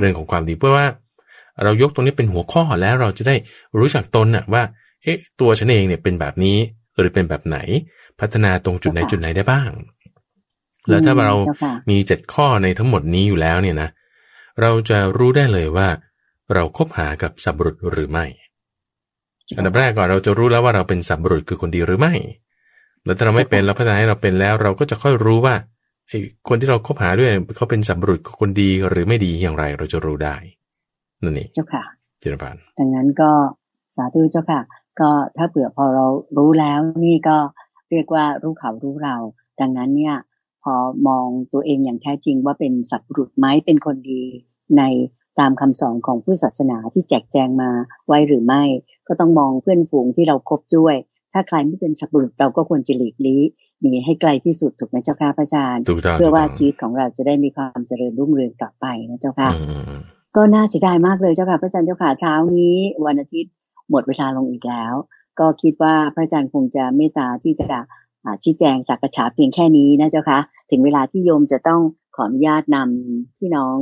[0.00, 0.86] เรื่องของความดีเพื่อว่า
[1.64, 3.36] เรายกตรงนี้เป็นหัวข้อแล้วเราจะได้
[3.78, 4.62] รู้จักตนน่ะว่า
[5.02, 6.56] เอ๊ะ ตัวฉันเองเนี่ยเป็นแบบนี้
[6.98, 7.58] หรือเป็นแบบไหน
[8.20, 9.70] พัฒนาตรงจุดไหนจุดไหนได้บ้าง
[10.88, 11.36] แล้วถ้าเรา
[11.90, 13.88] มีเจ็ดข้อในทั้งหมดนี้อยู่แล้วเนี่ยนะ
[14.60, 15.88] เราจะรู้ได้เลยว่า
[16.54, 18.26] เราคบหากับสับรุษหรือไม่
[19.56, 22.14] อันดับแรกก่อนเราจะรู้แล้วว่าเราเป็นสับรุษคือคนดีหรือไม่
[23.04, 25.54] แล้วถ้าเราไม่เป็นเราพัฒนาให้เราเป็นแล้ว เราก็จะค่อยรู้ว่า
[26.08, 26.18] ไอ้
[26.48, 30.36] คนที่เราคบหาด้วยเขาเป็นสัมบุรุษคนดีหรือไม่ดีอย่างไร เราจะรู้ได้
[31.22, 31.84] นั่นเองเจ้าค่ะ
[32.20, 33.30] เจริญพานดังนั้นก็
[33.96, 34.60] สาธุเจ้าค่ะ
[35.00, 37.36] ก็ถ้าเผื่อพอเรารู้แล้วนี่ก็
[37.90, 39.16] เรียกว่ารู้เขารู้เรา
[39.60, 40.27] ดังนั้นเนี่ยพ
[40.72, 40.74] อ
[41.08, 44.22] มองตัวเองอย่างแท้จริงว่าเป็นสัตว์บุรุษไหมเป็นคนดี
[44.78, 44.82] ใน
[45.40, 47.70] ตามคำสอนของผู้ศาสนาที่แจกแจงมา
[48.06, 48.62] ไว้หรือไม่
[49.08, 50.94] ก็ต้องมองเพื่อนฝูงที่เราครบด้วย
[51.32, 53.42] ถ้าใครไม่เป็นสัตว์บุรุษเราก็ควรจะหลีกลี้
[53.80, 55.82] หนีให้ไกลที่สุดถูกไหมเจ้าค่ะพระอาจารย์
[56.18, 59.50] เพื่อว่าชีวิตของเราจะได้มีความเจริญรุ่งเรืองกลับไปนะเจ้าค่ะ
[60.36, 63.52] ก็น่าเสียดายมากเลยเจ้าค่ะพระอาจารย์เจ้าค่ะเช้านี้ วันอาทิตย์
[63.90, 64.94] หมดเวลาลงอีกแล้ว
[65.38, 67.66] ก็คิดว่าพระอาจารย์คงจะเมตตาที่จะ
[68.44, 70.38] ชี้แจงสักษาเพียงแค่นี้นะเจ้าค่ะ
[70.70, 71.80] ถึงเวลาที่โยมจะต้อง
[72.16, 73.76] ขออนุญาตนำพี่น้อง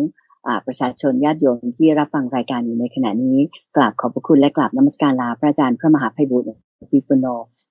[0.67, 3.39] ประชาชนญาติโยมที่รับฟังรายการอยู่ในขณะนี้
[3.77, 6.51] กราบขอบพระคุณและกราบนมัสการลาพระอาจารย์พระมหาภัยบุตร
[6.91, 7.27] ปิปุโน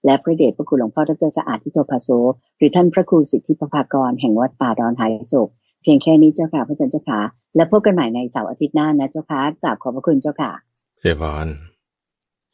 [0.05, 2.09] และพระเดชพระคุณหลวงพ่อดรสะอาดทิโตภาโซ
[2.57, 5.49] หรือท่านพระครูสิทธิประภากรแห่งวัดป่าดอนหายโศก
[5.81, 7.19] เพียงแค่นี้เจ้าค่ะพระอาจารย์เจ้าค่ะ
[7.55, 10.51] และพบกันใหม่ในเสาร์อาทิตย์หน้านะเจ้าค่ะกราบขอบพระคุณเจ้าค่ะ
[11.01, 11.47] เจ้าพร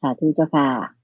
[0.02, 1.01] สาธุเจ้าค่ะ